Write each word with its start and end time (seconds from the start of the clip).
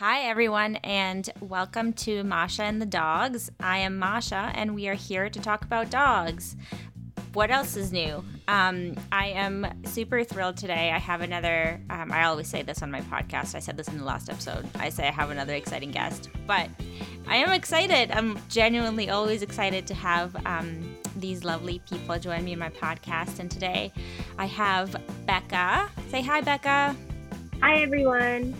Hi, 0.00 0.22
everyone, 0.22 0.76
and 0.76 1.28
welcome 1.42 1.92
to 1.92 2.24
Masha 2.24 2.62
and 2.62 2.80
the 2.80 2.86
Dogs. 2.86 3.50
I 3.60 3.80
am 3.80 3.98
Masha, 3.98 4.50
and 4.54 4.74
we 4.74 4.88
are 4.88 4.94
here 4.94 5.28
to 5.28 5.38
talk 5.38 5.62
about 5.62 5.90
dogs. 5.90 6.56
What 7.34 7.50
else 7.50 7.76
is 7.76 7.92
new? 7.92 8.24
Um, 8.48 8.96
I 9.12 9.26
am 9.26 9.66
super 9.84 10.24
thrilled 10.24 10.56
today. 10.56 10.90
I 10.90 10.96
have 10.96 11.20
another, 11.20 11.82
um, 11.90 12.12
I 12.12 12.24
always 12.24 12.48
say 12.48 12.62
this 12.62 12.82
on 12.82 12.90
my 12.90 13.02
podcast. 13.02 13.54
I 13.54 13.58
said 13.58 13.76
this 13.76 13.88
in 13.88 13.98
the 13.98 14.04
last 14.06 14.30
episode. 14.30 14.66
I 14.76 14.88
say 14.88 15.06
I 15.06 15.10
have 15.10 15.28
another 15.28 15.52
exciting 15.52 15.90
guest, 15.90 16.30
but 16.46 16.70
I 17.28 17.36
am 17.36 17.50
excited. 17.50 18.10
I'm 18.10 18.38
genuinely 18.48 19.10
always 19.10 19.42
excited 19.42 19.86
to 19.88 19.92
have 19.92 20.34
um, 20.46 20.96
these 21.16 21.44
lovely 21.44 21.82
people 21.90 22.18
join 22.18 22.42
me 22.42 22.54
in 22.54 22.58
my 22.58 22.70
podcast. 22.70 23.38
And 23.38 23.50
today 23.50 23.92
I 24.38 24.46
have 24.46 24.96
Becca. 25.26 25.90
Say 26.08 26.22
hi, 26.22 26.40
Becca. 26.40 26.96
Hi, 27.60 27.82
everyone. 27.82 28.54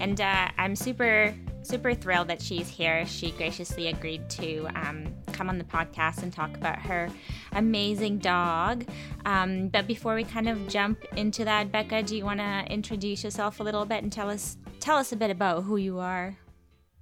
And 0.00 0.20
uh, 0.20 0.48
I'm 0.56 0.74
super, 0.74 1.34
super 1.62 1.94
thrilled 1.94 2.28
that 2.28 2.40
she's 2.40 2.68
here. 2.68 3.06
She 3.06 3.32
graciously 3.32 3.88
agreed 3.88 4.28
to 4.30 4.66
um, 4.74 5.14
come 5.32 5.48
on 5.50 5.58
the 5.58 5.64
podcast 5.64 6.22
and 6.22 6.32
talk 6.32 6.56
about 6.56 6.78
her 6.80 7.10
amazing 7.52 8.18
dog. 8.18 8.86
Um, 9.26 9.68
but 9.68 9.86
before 9.86 10.14
we 10.14 10.24
kind 10.24 10.48
of 10.48 10.68
jump 10.68 11.04
into 11.16 11.44
that, 11.44 11.70
Becca, 11.70 12.02
do 12.04 12.16
you 12.16 12.24
want 12.24 12.40
to 12.40 12.64
introduce 12.70 13.22
yourself 13.22 13.60
a 13.60 13.62
little 13.62 13.84
bit 13.84 14.02
and 14.02 14.10
tell 14.10 14.30
us 14.30 14.56
tell 14.80 14.96
us 14.96 15.12
a 15.12 15.16
bit 15.16 15.30
about 15.30 15.64
who 15.64 15.76
you 15.76 15.98
are? 15.98 16.36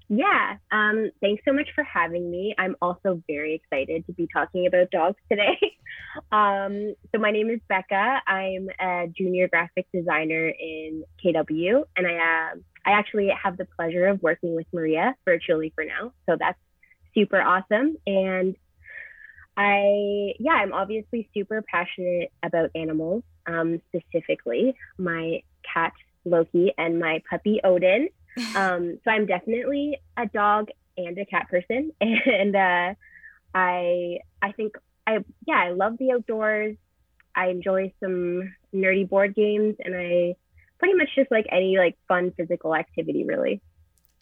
Yeah, 0.08 0.56
um, 0.72 1.10
thanks 1.20 1.42
so 1.46 1.52
much 1.52 1.68
for 1.74 1.84
having 1.84 2.30
me. 2.30 2.54
I'm 2.58 2.74
also 2.80 3.22
very 3.28 3.54
excited 3.54 4.06
to 4.06 4.12
be 4.12 4.26
talking 4.32 4.66
about 4.66 4.90
dogs 4.90 5.20
today. 5.30 5.58
um, 6.32 6.94
so, 7.12 7.20
my 7.20 7.30
name 7.30 7.50
is 7.50 7.60
Becca. 7.68 8.20
I'm 8.26 8.68
a 8.80 9.06
junior 9.16 9.48
graphic 9.48 9.86
designer 9.92 10.48
in 10.48 11.04
KW, 11.24 11.84
and 11.96 12.06
I 12.06 12.52
uh, 12.52 12.58
I 12.88 12.92
actually 12.92 13.28
have 13.42 13.58
the 13.58 13.66
pleasure 13.76 14.06
of 14.06 14.22
working 14.22 14.54
with 14.54 14.66
Maria 14.72 15.14
virtually 15.26 15.72
for 15.74 15.84
now. 15.84 16.12
So 16.26 16.36
that's 16.38 16.58
super 17.14 17.40
awesome. 17.40 17.96
And 18.06 18.56
I, 19.58 20.34
yeah, 20.38 20.52
I'm 20.52 20.72
obviously 20.72 21.28
super 21.34 21.62
passionate 21.62 22.32
about 22.42 22.70
animals, 22.74 23.24
um, 23.46 23.82
specifically 23.88 24.74
my 24.96 25.42
cat 25.70 25.92
Loki 26.24 26.72
and 26.78 26.98
my 26.98 27.22
puppy 27.28 27.60
Odin. 27.62 28.08
Um, 28.54 29.00
so 29.02 29.10
I'm 29.10 29.26
definitely 29.26 29.98
a 30.16 30.26
dog 30.26 30.68
and 30.96 31.18
a 31.18 31.24
cat 31.24 31.48
person. 31.50 31.90
And 32.00 32.54
uh, 32.54 32.94
I, 33.52 34.18
I 34.40 34.52
think 34.52 34.76
I, 35.08 35.24
yeah, 35.46 35.56
I 35.56 35.70
love 35.70 35.96
the 35.98 36.12
outdoors. 36.12 36.76
I 37.34 37.48
enjoy 37.48 37.92
some 38.00 38.54
nerdy 38.74 39.08
board 39.08 39.34
games 39.34 39.76
and 39.84 39.94
I 39.94 40.34
pretty 40.78 40.94
much 40.94 41.08
just 41.14 41.30
like 41.30 41.46
any 41.50 41.78
like 41.78 41.96
fun 42.06 42.32
physical 42.36 42.74
activity 42.74 43.24
really 43.24 43.60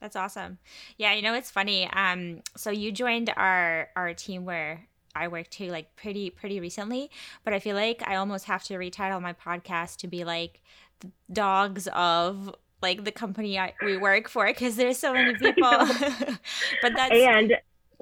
that's 0.00 0.16
awesome 0.16 0.58
yeah 0.96 1.12
you 1.12 1.20
know 1.20 1.34
it's 1.34 1.50
funny 1.50 1.90
um 1.92 2.40
so 2.56 2.70
you 2.70 2.92
joined 2.92 3.32
our 3.36 3.88
our 3.96 4.14
team 4.14 4.44
where 4.44 4.86
I 5.16 5.28
work 5.28 5.48
too, 5.48 5.70
like 5.70 5.96
pretty 5.96 6.30
pretty 6.30 6.60
recently. 6.60 7.10
But 7.42 7.54
I 7.54 7.58
feel 7.58 7.74
like 7.74 8.06
I 8.06 8.16
almost 8.16 8.44
have 8.44 8.62
to 8.64 8.74
retitle 8.74 9.20
my 9.20 9.32
podcast 9.32 9.96
to 9.98 10.08
be 10.08 10.24
like 10.24 10.60
the 11.00 11.10
dogs 11.32 11.88
of 11.88 12.54
like 12.82 13.04
the 13.04 13.12
company 13.12 13.58
I, 13.58 13.72
we 13.82 13.96
work 13.96 14.28
for 14.28 14.46
because 14.46 14.76
there's 14.76 14.98
so 14.98 15.12
many 15.14 15.34
people. 15.38 15.70
but 16.82 16.92
that's 16.94 17.12
and 17.14 17.56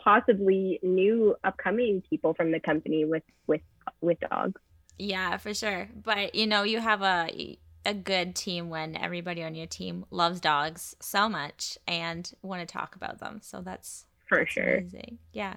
possibly 0.04 0.78
new 0.82 1.34
upcoming 1.42 2.02
people 2.08 2.34
from 2.34 2.52
the 2.52 2.60
company 2.60 3.04
with 3.04 3.22
with 3.46 3.62
with 4.00 4.18
dogs. 4.20 4.60
Yeah, 4.98 5.38
for 5.38 5.54
sure. 5.54 5.88
But 5.94 6.34
you 6.34 6.46
know, 6.46 6.62
you 6.62 6.78
have 6.78 7.02
a 7.02 7.58
a 7.86 7.94
good 7.94 8.34
team 8.34 8.70
when 8.70 8.96
everybody 8.96 9.42
on 9.42 9.54
your 9.54 9.66
team 9.66 10.04
loves 10.10 10.40
dogs 10.40 10.94
so 11.00 11.28
much 11.28 11.76
and 11.86 12.32
want 12.42 12.66
to 12.66 12.66
talk 12.66 12.96
about 12.96 13.18
them. 13.18 13.40
So 13.42 13.60
that's 13.60 14.06
for 14.26 14.38
that's 14.38 14.52
sure. 14.52 14.76
Amazing. 14.76 15.18
Yeah. 15.32 15.56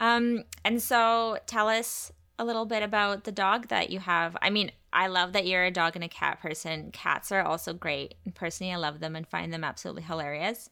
Um, 0.00 0.44
and 0.64 0.82
so 0.82 1.38
tell 1.46 1.68
us 1.68 2.12
a 2.38 2.44
little 2.44 2.64
bit 2.64 2.82
about 2.82 3.24
the 3.24 3.32
dog 3.32 3.68
that 3.68 3.90
you 3.90 3.98
have. 4.00 4.36
I 4.40 4.48
mean, 4.48 4.72
I 4.92 5.08
love 5.08 5.34
that 5.34 5.46
you're 5.46 5.64
a 5.64 5.70
dog 5.70 5.94
and 5.94 6.04
a 6.04 6.08
cat 6.08 6.40
person. 6.40 6.90
Cats 6.90 7.30
are 7.30 7.42
also 7.42 7.74
great. 7.74 8.14
And 8.24 8.34
personally, 8.34 8.72
I 8.72 8.76
love 8.76 9.00
them 9.00 9.14
and 9.14 9.28
find 9.28 9.52
them 9.52 9.62
absolutely 9.62 10.02
hilarious. 10.02 10.70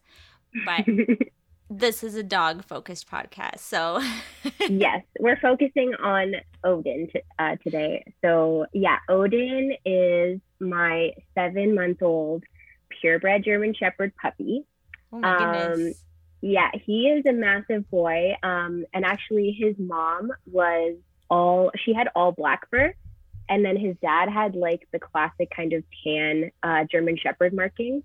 But 0.65 0.85
this 1.69 2.03
is 2.03 2.15
a 2.15 2.23
dog 2.23 2.65
focused 2.65 3.09
podcast. 3.09 3.59
So, 3.59 4.01
yes, 4.69 5.03
we're 5.19 5.39
focusing 5.39 5.93
on 6.01 6.35
Odin 6.63 7.07
t- 7.13 7.21
uh, 7.37 7.57
today. 7.63 8.03
So, 8.23 8.65
yeah, 8.73 8.97
Odin 9.07 9.73
is 9.85 10.39
my 10.59 11.11
seven 11.35 11.75
month 11.75 12.01
old 12.01 12.43
purebred 13.01 13.43
German 13.43 13.73
Shepherd 13.73 14.13
puppy. 14.19 14.65
Oh 15.13 15.19
my 15.19 15.35
um, 15.35 15.73
goodness. 15.75 16.03
Yeah, 16.41 16.71
he 16.85 17.07
is 17.07 17.25
a 17.25 17.33
massive 17.33 17.89
boy. 17.91 18.35
Um, 18.41 18.85
and 18.93 19.05
actually, 19.05 19.51
his 19.51 19.75
mom 19.77 20.31
was 20.45 20.95
all, 21.29 21.71
she 21.83 21.93
had 21.93 22.07
all 22.15 22.31
black 22.31 22.69
fur. 22.69 22.93
And 23.47 23.65
then 23.65 23.77
his 23.77 23.95
dad 24.01 24.29
had 24.29 24.55
like 24.55 24.87
the 24.91 24.99
classic 24.99 25.49
kind 25.55 25.73
of 25.73 25.83
tan 26.03 26.51
uh, 26.63 26.85
German 26.89 27.17
Shepherd 27.17 27.53
markings. 27.53 28.03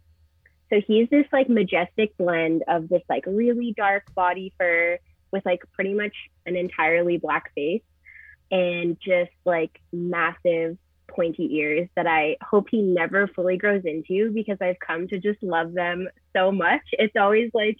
So 0.75 0.81
he's 0.85 1.09
this 1.09 1.27
like 1.33 1.49
majestic 1.49 2.17
blend 2.17 2.65
of 2.67 2.89
this 2.89 3.03
like 3.09 3.23
really 3.29 3.73
dark 3.77 4.12
body 4.12 4.53
fur 4.59 4.99
with 5.31 5.47
like 5.47 5.61
pretty 5.73 5.95
much 5.95 6.15
an 6.47 6.57
entirely 6.57 7.17
black 7.17 7.55
face 7.55 7.85
and 8.51 8.97
just 9.01 9.31
like 9.45 9.81
massive 9.93 10.77
pointy 11.07 11.59
ears 11.59 11.89
that 11.95 12.09
I 12.09 12.39
hope 12.43 12.67
he 12.73 12.83
never 12.83 13.29
fully 13.29 13.57
grows 13.57 13.84
into 13.84 14.33
because 14.33 14.59
I've 14.61 14.81
come 14.84 15.07
to 15.09 15.21
just 15.21 15.41
love 15.45 15.75
them 15.75 16.09
so 16.34 16.51
much. 16.51 16.83
It's 16.93 17.15
always 17.17 17.53
like 17.55 17.77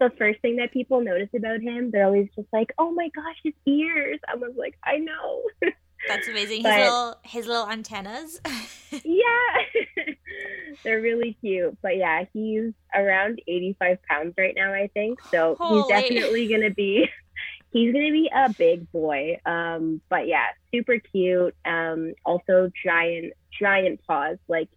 the 0.00 0.10
first 0.18 0.40
thing 0.40 0.56
that 0.56 0.72
people 0.72 1.00
notice 1.00 1.30
about 1.36 1.60
him. 1.60 1.92
They're 1.92 2.06
always 2.06 2.28
just 2.34 2.48
like, 2.52 2.72
"Oh 2.76 2.90
my 2.90 3.08
gosh, 3.14 3.36
his 3.44 3.54
ears!" 3.66 4.18
I 4.26 4.34
was 4.34 4.54
like, 4.56 4.76
"I 4.82 4.96
know." 4.96 5.42
That's 6.08 6.28
amazing. 6.28 6.62
But, 6.62 6.72
his 6.74 6.84
little 6.84 7.16
his 7.22 7.46
little 7.46 7.68
antennas. 7.68 8.40
yeah, 9.04 9.82
they're 10.84 11.00
really 11.00 11.36
cute. 11.40 11.76
But 11.82 11.96
yeah, 11.96 12.24
he's 12.32 12.72
around 12.94 13.40
eighty 13.46 13.76
five 13.78 13.98
pounds 14.08 14.34
right 14.36 14.54
now, 14.56 14.72
I 14.72 14.88
think. 14.94 15.20
So 15.30 15.56
Holy. 15.58 15.82
he's 15.82 15.88
definitely 15.88 16.48
gonna 16.48 16.70
be 16.70 17.08
he's 17.72 17.92
gonna 17.92 18.12
be 18.12 18.30
a 18.34 18.52
big 18.52 18.90
boy. 18.90 19.38
Um, 19.46 20.00
but 20.08 20.26
yeah, 20.26 20.46
super 20.74 20.98
cute. 20.98 21.54
Um, 21.64 22.14
also 22.24 22.70
giant 22.84 23.32
giant 23.58 24.00
paws. 24.06 24.38
Like 24.48 24.68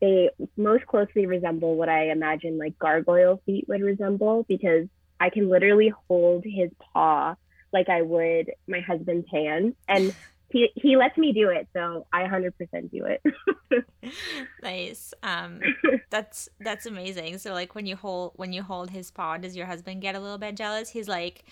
they 0.00 0.30
most 0.56 0.86
closely 0.86 1.26
resemble 1.26 1.76
what 1.76 1.88
I 1.88 2.10
imagine 2.10 2.58
like 2.58 2.78
gargoyle 2.78 3.42
feet 3.44 3.66
would 3.68 3.82
resemble 3.82 4.44
because 4.48 4.88
I 5.18 5.28
can 5.28 5.50
literally 5.50 5.92
hold 6.08 6.44
his 6.44 6.70
paw 6.94 7.34
like 7.72 7.88
I 7.88 8.02
would 8.02 8.52
my 8.66 8.80
husband's 8.80 9.28
hand. 9.30 9.74
And 9.88 10.14
he 10.50 10.68
he 10.74 10.96
lets 10.96 11.16
me 11.16 11.32
do 11.32 11.48
it, 11.48 11.68
so 11.72 12.06
I 12.12 12.24
100% 12.24 12.90
do 12.90 13.06
it. 13.06 13.84
nice. 14.62 15.14
Um, 15.22 15.60
that's 16.10 16.48
that's 16.58 16.86
amazing. 16.86 17.38
So 17.38 17.52
like 17.52 17.74
when 17.74 17.86
you 17.86 17.96
hold 17.96 18.32
when 18.36 18.52
you 18.52 18.62
hold 18.62 18.90
his 18.90 19.10
paw, 19.10 19.36
does 19.36 19.56
your 19.56 19.66
husband 19.66 20.02
get 20.02 20.14
a 20.14 20.20
little 20.20 20.38
bit 20.38 20.56
jealous? 20.56 20.90
He's 20.90 21.08
like 21.08 21.44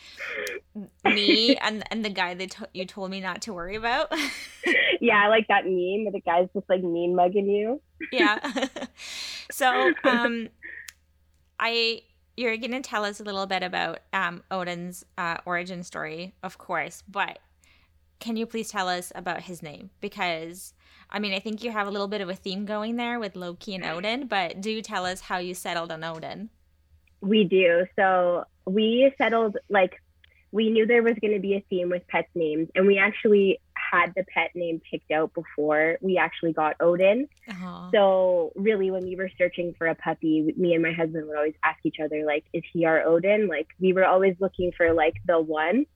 me 1.05 1.57
and 1.63 1.85
and 1.91 2.05
the 2.05 2.11
guy 2.11 2.35
that 2.35 2.51
to- 2.53 2.69
you 2.75 2.85
told 2.85 3.11
me 3.11 3.21
not 3.21 3.43
to 3.43 3.53
worry 3.53 3.77
about. 3.77 4.13
yeah, 5.01 5.23
I 5.25 5.29
like 5.29 5.47
that 5.49 5.65
meme 5.65 6.05
where 6.05 6.13
the 6.13 6.21
guy's 6.21 6.49
just 6.53 6.69
like 6.69 6.83
mean 6.83 7.15
mugging 7.15 7.49
you. 7.49 7.81
yeah. 8.13 8.67
so 9.51 9.93
um, 10.05 10.49
I 11.61 12.03
you're 12.37 12.57
going 12.57 12.71
to 12.71 12.81
tell 12.81 13.05
us 13.05 13.19
a 13.19 13.25
little 13.25 13.47
bit 13.47 13.65
about 13.65 13.99
um, 14.13 14.45
Odin's 14.51 15.05
uh, 15.17 15.39
origin 15.45 15.83
story, 15.83 16.35
of 16.43 16.57
course, 16.57 17.03
but 17.09 17.41
can 18.21 18.37
you 18.37 18.47
please 18.47 18.71
tell 18.71 18.89
us 18.89 19.13
about 19.15 19.43
his 19.43 19.63
name? 19.63 19.91
Because 20.01 20.75
I 21.11 21.19
mean, 21.19 21.33
I 21.33 21.39
think 21.39 21.65
you 21.65 21.71
have 21.71 21.87
a 21.87 21.91
little 21.91 22.09
bit 22.09 22.21
of 22.21 22.29
a 22.29 22.35
theme 22.35 22.67
going 22.67 22.97
there 22.97 23.19
with 23.19 23.37
Loki 23.37 23.75
and 23.75 23.85
Odin, 23.85 24.27
but 24.27 24.61
do 24.61 24.83
tell 24.83 25.07
us 25.07 25.23
how 25.23 25.39
you 25.39 25.55
settled 25.55 25.91
on 25.91 26.05
Odin. 26.05 26.51
We 27.21 27.45
do. 27.45 27.87
So 27.97 28.45
we 28.67 29.13
settled 29.19 29.57
like 29.69 30.01
we 30.51 30.71
knew 30.71 30.87
there 30.87 31.03
was 31.03 31.15
going 31.21 31.35
to 31.35 31.41
be 31.41 31.55
a 31.55 31.65
theme 31.69 31.91
with 31.91 32.07
pets 32.09 32.29
names, 32.35 32.69
and 32.75 32.87
we 32.87 32.99
actually 32.99 33.61
had 33.91 34.13
the 34.15 34.25
pet 34.25 34.51
name 34.55 34.81
picked 34.91 35.11
out 35.11 35.33
before 35.35 35.99
we 36.01 36.19
actually 36.19 36.53
got 36.53 36.77
Odin. 36.81 37.29
Uh-huh. 37.49 37.91
So 37.93 38.53
really, 38.55 38.91
when 38.91 39.05
we 39.05 39.17
were 39.17 39.31
searching 39.39 39.75
for 39.77 39.87
a 39.87 39.95
puppy, 39.95 40.53
me 40.57 40.75
and 40.75 40.83
my 40.83 40.93
husband 40.93 41.27
would 41.29 41.37
always 41.37 41.55
ask 41.63 41.79
each 41.85 41.97
other 42.03 42.25
like, 42.25 42.45
"Is 42.53 42.63
he 42.73 42.85
our 42.85 43.03
Odin?" 43.03 43.49
Like 43.49 43.69
we 43.81 43.93
were 43.93 44.05
always 44.05 44.37
looking 44.41 44.73
for 44.77 44.93
like 44.93 45.15
the 45.27 45.41
one. 45.41 45.87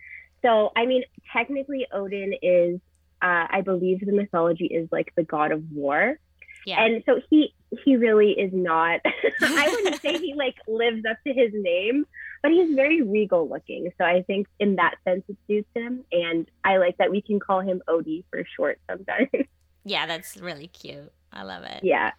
So, 0.43 0.73
I 0.77 0.87
mean, 0.87 1.05
technically, 1.33 1.87
Odin 1.93 2.35
is, 2.43 2.81
uh, 3.23 3.47
I 3.49 3.63
believe 3.65 4.01
the 4.05 4.13
mythology 4.13 4.67
is 4.67 4.89
like 4.91 5.13
the 5.17 5.23
god 5.23 5.53
of 5.53 5.71
war. 5.71 6.19
Yeah. 6.67 6.85
And 6.85 7.03
so 7.07 7.21
he 7.31 7.55
he 7.85 7.97
really 7.97 8.33
is 8.33 8.53
not. 8.53 9.01
I 9.41 9.69
wouldn't 9.69 10.03
say 10.03 10.19
he 10.19 10.35
like 10.35 10.57
lives 10.69 11.05
up 11.09 11.17
to 11.27 11.33
his 11.33 11.51
name, 11.53 12.07
but 12.43 12.53
he's 12.53 12.75
very 12.75 13.03
regal 13.03 13.49
looking. 13.49 13.91
So 13.99 14.05
I 14.05 14.23
think 14.23 14.47
in 14.61 14.77
that 14.77 14.97
sense 15.05 15.25
it 15.29 15.37
suits 15.47 15.69
him, 15.75 16.05
and 16.13 16.49
I 16.65 16.77
like 16.77 16.99
that 16.99 17.11
we 17.11 17.23
can 17.23 17.41
call 17.41 17.61
him 17.61 17.83
Odie 17.89 18.25
for 18.31 18.45
short 18.57 18.81
sometimes. 18.91 19.29
Yeah, 19.85 20.07
that's 20.07 20.37
really 20.37 20.69
cute. 20.69 21.13
I 21.33 21.43
love 21.43 21.65
it. 21.65 21.81
Yeah, 21.83 22.13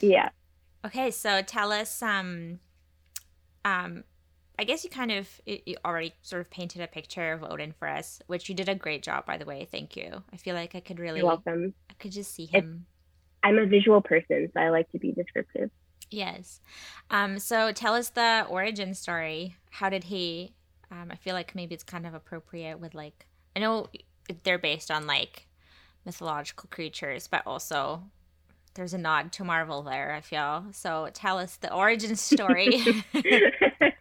yeah. 0.00 0.30
Okay, 0.82 1.10
so 1.10 1.42
tell 1.42 1.70
us 1.70 2.02
um 2.02 2.60
um 3.66 4.04
I 4.62 4.64
guess 4.64 4.84
you 4.84 4.90
kind 4.90 5.10
of 5.10 5.28
you 5.44 5.74
already 5.84 6.14
sort 6.22 6.40
of 6.40 6.48
painted 6.48 6.82
a 6.82 6.86
picture 6.86 7.32
of 7.32 7.42
Odin 7.42 7.72
for 7.72 7.88
us, 7.88 8.22
which 8.28 8.48
you 8.48 8.54
did 8.54 8.68
a 8.68 8.76
great 8.76 9.02
job 9.02 9.26
by 9.26 9.36
the 9.36 9.44
way. 9.44 9.66
Thank 9.68 9.96
you. 9.96 10.22
I 10.32 10.36
feel 10.36 10.54
like 10.54 10.76
I 10.76 10.80
could 10.80 11.00
really 11.00 11.18
You're 11.18 11.26
welcome. 11.26 11.74
I 11.90 11.94
could 11.94 12.12
just 12.12 12.32
see 12.32 12.46
him. 12.46 12.86
It's, 12.86 13.40
I'm 13.42 13.58
a 13.58 13.66
visual 13.66 14.00
person, 14.00 14.48
so 14.54 14.60
I 14.60 14.68
like 14.68 14.88
to 14.92 15.00
be 15.00 15.10
descriptive. 15.10 15.68
Yes. 16.12 16.60
Um 17.10 17.40
so 17.40 17.72
tell 17.72 17.94
us 17.94 18.10
the 18.10 18.46
origin 18.48 18.94
story. 18.94 19.56
How 19.70 19.88
did 19.88 20.04
he 20.04 20.54
um 20.92 21.08
I 21.10 21.16
feel 21.16 21.34
like 21.34 21.56
maybe 21.56 21.74
it's 21.74 21.82
kind 21.82 22.06
of 22.06 22.14
appropriate 22.14 22.78
with 22.78 22.94
like 22.94 23.26
I 23.56 23.58
know 23.58 23.88
they're 24.44 24.58
based 24.58 24.92
on 24.92 25.08
like 25.08 25.48
mythological 26.04 26.68
creatures, 26.70 27.26
but 27.26 27.42
also 27.48 28.04
there's 28.74 28.94
a 28.94 28.98
nod 28.98 29.32
to 29.32 29.44
Marvel 29.44 29.82
there, 29.82 30.12
I 30.12 30.20
feel. 30.20 30.66
So 30.70 31.08
tell 31.12 31.38
us 31.38 31.56
the 31.56 31.72
origin 31.72 32.14
story. 32.14 32.80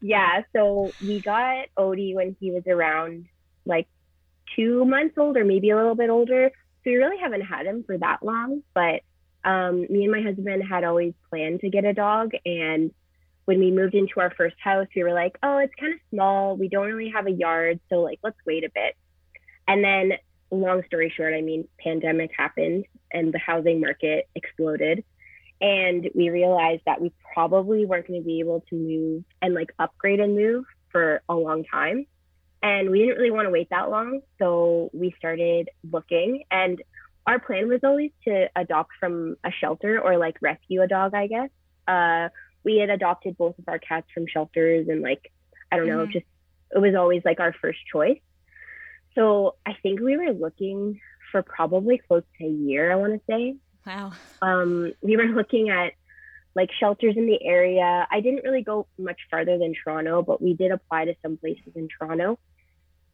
yeah, 0.00 0.42
so 0.54 0.92
we 1.00 1.20
got 1.20 1.66
Odie 1.78 2.14
when 2.14 2.36
he 2.40 2.50
was 2.50 2.64
around 2.66 3.26
like 3.66 3.88
two 4.56 4.84
months 4.84 5.16
old 5.18 5.36
or 5.36 5.44
maybe 5.44 5.70
a 5.70 5.76
little 5.76 5.94
bit 5.94 6.10
older. 6.10 6.50
So 6.82 6.90
we 6.90 6.96
really 6.96 7.18
haven't 7.18 7.42
had 7.42 7.66
him 7.66 7.84
for 7.84 7.98
that 7.98 8.22
long, 8.22 8.62
but 8.74 9.02
um, 9.44 9.82
me 9.90 10.04
and 10.04 10.12
my 10.12 10.22
husband 10.22 10.62
had 10.68 10.84
always 10.84 11.12
planned 11.28 11.60
to 11.60 11.70
get 11.70 11.84
a 11.84 11.92
dog. 11.92 12.32
And 12.44 12.92
when 13.44 13.58
we 13.58 13.70
moved 13.70 13.94
into 13.94 14.20
our 14.20 14.30
first 14.30 14.56
house, 14.62 14.86
we 14.94 15.02
were 15.02 15.12
like, 15.12 15.36
oh, 15.42 15.58
it's 15.58 15.74
kind 15.78 15.94
of 15.94 16.00
small. 16.10 16.56
We 16.56 16.68
don't 16.68 16.86
really 16.86 17.10
have 17.10 17.26
a 17.26 17.32
yard. 17.32 17.80
So, 17.90 17.96
like, 17.96 18.20
let's 18.22 18.38
wait 18.46 18.64
a 18.64 18.70
bit. 18.74 18.96
And 19.68 19.84
then 19.84 20.12
long 20.50 20.82
story 20.86 21.12
short, 21.14 21.34
I 21.34 21.42
mean, 21.42 21.68
pandemic 21.78 22.30
happened 22.36 22.86
and 23.12 23.32
the 23.32 23.38
housing 23.38 23.80
market 23.80 24.28
exploded. 24.34 25.04
And 25.60 26.08
we 26.14 26.30
realized 26.30 26.82
that 26.86 27.00
we 27.00 27.12
probably 27.34 27.84
weren't 27.84 28.06
going 28.06 28.20
to 28.20 28.26
be 28.26 28.40
able 28.40 28.64
to 28.70 28.74
move 28.74 29.24
and 29.42 29.54
like 29.54 29.72
upgrade 29.78 30.20
and 30.20 30.34
move 30.34 30.64
for 30.90 31.22
a 31.28 31.34
long 31.34 31.64
time. 31.64 32.06
And 32.62 32.90
we 32.90 33.00
didn't 33.00 33.16
really 33.16 33.30
want 33.30 33.46
to 33.46 33.50
wait 33.50 33.70
that 33.70 33.90
long. 33.90 34.20
So 34.38 34.90
we 34.92 35.14
started 35.18 35.68
looking. 35.90 36.44
And 36.50 36.82
our 37.26 37.38
plan 37.38 37.68
was 37.68 37.80
always 37.84 38.10
to 38.24 38.48
adopt 38.56 38.90
from 38.98 39.36
a 39.44 39.50
shelter 39.50 40.00
or 40.00 40.18
like 40.18 40.36
rescue 40.40 40.82
a 40.82 40.86
dog, 40.86 41.14
I 41.14 41.26
guess. 41.26 41.50
Uh, 41.86 42.28
we 42.64 42.78
had 42.78 42.90
adopted 42.90 43.36
both 43.36 43.58
of 43.58 43.64
our 43.68 43.78
cats 43.78 44.06
from 44.12 44.26
shelters 44.26 44.88
and 44.88 45.02
like, 45.02 45.30
I 45.72 45.76
don't 45.76 45.88
know, 45.88 46.04
mm-hmm. 46.04 46.12
just 46.12 46.26
it 46.72 46.78
was 46.78 46.94
always 46.94 47.22
like 47.24 47.40
our 47.40 47.54
first 47.60 47.78
choice. 47.90 48.20
So 49.14 49.56
I 49.66 49.74
think 49.82 50.00
we 50.00 50.16
were 50.16 50.32
looking 50.32 51.00
for 51.32 51.42
probably 51.42 51.98
close 51.98 52.22
to 52.38 52.44
a 52.44 52.50
year, 52.50 52.92
I 52.92 52.96
want 52.96 53.14
to 53.14 53.20
say. 53.28 53.56
Wow. 53.86 54.12
Um, 54.42 54.92
we 55.02 55.16
were 55.16 55.24
looking 55.24 55.70
at 55.70 55.92
like 56.54 56.70
shelters 56.78 57.16
in 57.16 57.26
the 57.26 57.42
area. 57.44 58.06
I 58.10 58.20
didn't 58.20 58.44
really 58.44 58.62
go 58.62 58.86
much 58.98 59.20
farther 59.30 59.58
than 59.58 59.74
Toronto, 59.74 60.22
but 60.22 60.42
we 60.42 60.54
did 60.54 60.72
apply 60.72 61.06
to 61.06 61.14
some 61.22 61.36
places 61.36 61.72
in 61.74 61.88
Toronto. 61.88 62.38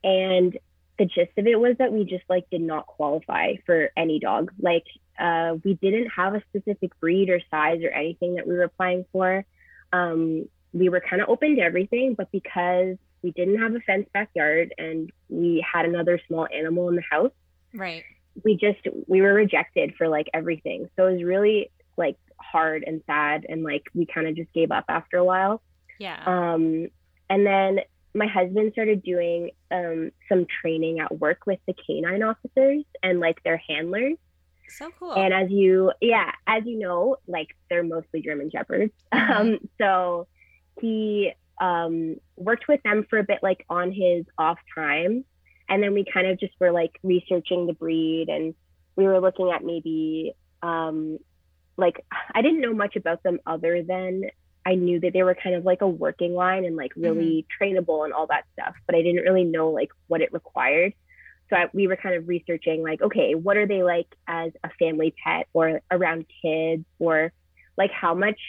And 0.03 0.57
the 0.97 1.05
gist 1.05 1.37
of 1.37 1.45
it 1.45 1.59
was 1.59 1.75
that 1.77 1.93
we 1.93 2.03
just 2.03 2.23
like 2.29 2.49
did 2.49 2.61
not 2.61 2.87
qualify 2.87 3.53
for 3.65 3.91
any 3.95 4.19
dog. 4.19 4.51
Like 4.59 4.85
uh, 5.19 5.55
we 5.63 5.75
didn't 5.75 6.09
have 6.09 6.33
a 6.33 6.41
specific 6.49 6.99
breed 6.99 7.29
or 7.29 7.39
size 7.51 7.81
or 7.83 7.89
anything 7.89 8.35
that 8.35 8.47
we 8.47 8.53
were 8.55 8.63
applying 8.63 9.05
for. 9.11 9.45
Um, 9.93 10.47
we 10.73 10.89
were 10.89 11.01
kind 11.01 11.21
of 11.21 11.29
open 11.29 11.55
to 11.55 11.61
everything, 11.61 12.15
but 12.15 12.31
because 12.31 12.97
we 13.21 13.31
didn't 13.31 13.59
have 13.59 13.73
a 13.73 13.79
fenced 13.81 14.11
backyard 14.13 14.73
and 14.77 15.11
we 15.29 15.65
had 15.71 15.85
another 15.85 16.19
small 16.27 16.47
animal 16.53 16.89
in 16.89 16.95
the 16.95 17.03
house. 17.09 17.31
Right. 17.73 18.03
We 18.43 18.55
just 18.55 18.79
we 19.07 19.21
were 19.21 19.33
rejected 19.33 19.95
for 19.97 20.07
like 20.07 20.27
everything. 20.33 20.89
So 20.95 21.07
it 21.07 21.13
was 21.13 21.23
really 21.23 21.71
like 21.97 22.17
hard 22.39 22.83
and 22.85 23.01
sad 23.07 23.45
and 23.49 23.63
like 23.63 23.83
we 23.93 24.05
kind 24.05 24.27
of 24.27 24.35
just 24.35 24.51
gave 24.53 24.71
up 24.71 24.85
after 24.89 25.17
a 25.17 25.23
while. 25.23 25.61
Yeah. 25.99 26.21
Um 26.25 26.87
and 27.29 27.45
then 27.45 27.79
my 28.13 28.27
husband 28.27 28.71
started 28.73 29.03
doing 29.03 29.51
um 29.71 30.11
some 30.29 30.45
training 30.61 30.99
at 30.99 31.19
work 31.19 31.45
with 31.45 31.59
the 31.67 31.73
canine 31.73 32.23
officers 32.23 32.83
and 33.03 33.19
like 33.19 33.41
their 33.43 33.61
handlers. 33.67 34.17
So 34.69 34.91
cool. 34.99 35.13
And 35.13 35.33
as 35.33 35.49
you 35.49 35.91
yeah, 36.01 36.31
as 36.45 36.63
you 36.65 36.79
know, 36.79 37.17
like 37.27 37.55
they're 37.69 37.83
mostly 37.83 38.21
German 38.21 38.51
shepherds. 38.51 38.93
Mm-hmm. 39.13 39.31
Um 39.31 39.59
so 39.79 40.27
he 40.79 41.33
um, 41.59 42.17
worked 42.35 42.67
with 42.67 42.81
them 42.83 43.05
for 43.09 43.19
a 43.19 43.23
bit, 43.23 43.39
like 43.41 43.65
on 43.69 43.91
his 43.91 44.25
off 44.37 44.59
time. 44.75 45.25
And 45.69 45.83
then 45.83 45.93
we 45.93 46.05
kind 46.05 46.27
of 46.27 46.39
just 46.39 46.53
were 46.59 46.71
like 46.71 46.99
researching 47.03 47.67
the 47.67 47.73
breed 47.73 48.29
and 48.29 48.55
we 48.95 49.05
were 49.05 49.19
looking 49.19 49.51
at 49.51 49.63
maybe, 49.63 50.33
um, 50.61 51.19
like, 51.77 52.03
I 52.33 52.41
didn't 52.41 52.61
know 52.61 52.73
much 52.73 52.95
about 52.95 53.21
them 53.23 53.39
other 53.45 53.83
than 53.83 54.23
I 54.65 54.75
knew 54.75 54.99
that 54.99 55.13
they 55.13 55.23
were 55.23 55.35
kind 55.35 55.55
of 55.55 55.63
like 55.63 55.81
a 55.81 55.87
working 55.87 56.33
line 56.33 56.65
and 56.65 56.75
like 56.75 56.91
really 56.95 57.45
mm-hmm. 57.61 57.63
trainable 57.63 58.03
and 58.03 58.13
all 58.13 58.27
that 58.27 58.45
stuff, 58.53 58.75
but 58.85 58.95
I 58.95 59.01
didn't 59.01 59.23
really 59.23 59.45
know 59.45 59.69
like 59.69 59.89
what 60.07 60.21
it 60.21 60.33
required. 60.33 60.93
So 61.49 61.55
I, 61.55 61.69
we 61.73 61.87
were 61.87 61.95
kind 61.95 62.15
of 62.15 62.27
researching 62.27 62.83
like, 62.83 63.01
okay, 63.01 63.33
what 63.33 63.55
are 63.55 63.65
they 63.65 63.83
like 63.83 64.07
as 64.27 64.51
a 64.65 64.69
family 64.77 65.15
pet 65.23 65.47
or 65.53 65.81
around 65.89 66.25
kids 66.41 66.83
or 66.99 67.31
like 67.77 67.91
how 67.91 68.13
much 68.13 68.39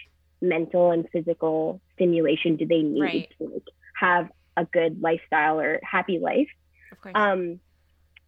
mental 0.40 0.90
and 0.90 1.08
physical 1.12 1.80
stimulation 1.94 2.56
do 2.56 2.66
they 2.66 2.82
need 2.82 3.00
right. 3.00 3.34
to 3.38 3.48
like, 3.52 3.62
have 3.94 4.28
a 4.56 4.64
good 4.64 5.00
lifestyle 5.00 5.60
or 5.60 5.78
happy 5.84 6.18
life 6.18 6.48
of 6.92 7.00
course. 7.00 7.12
um 7.14 7.60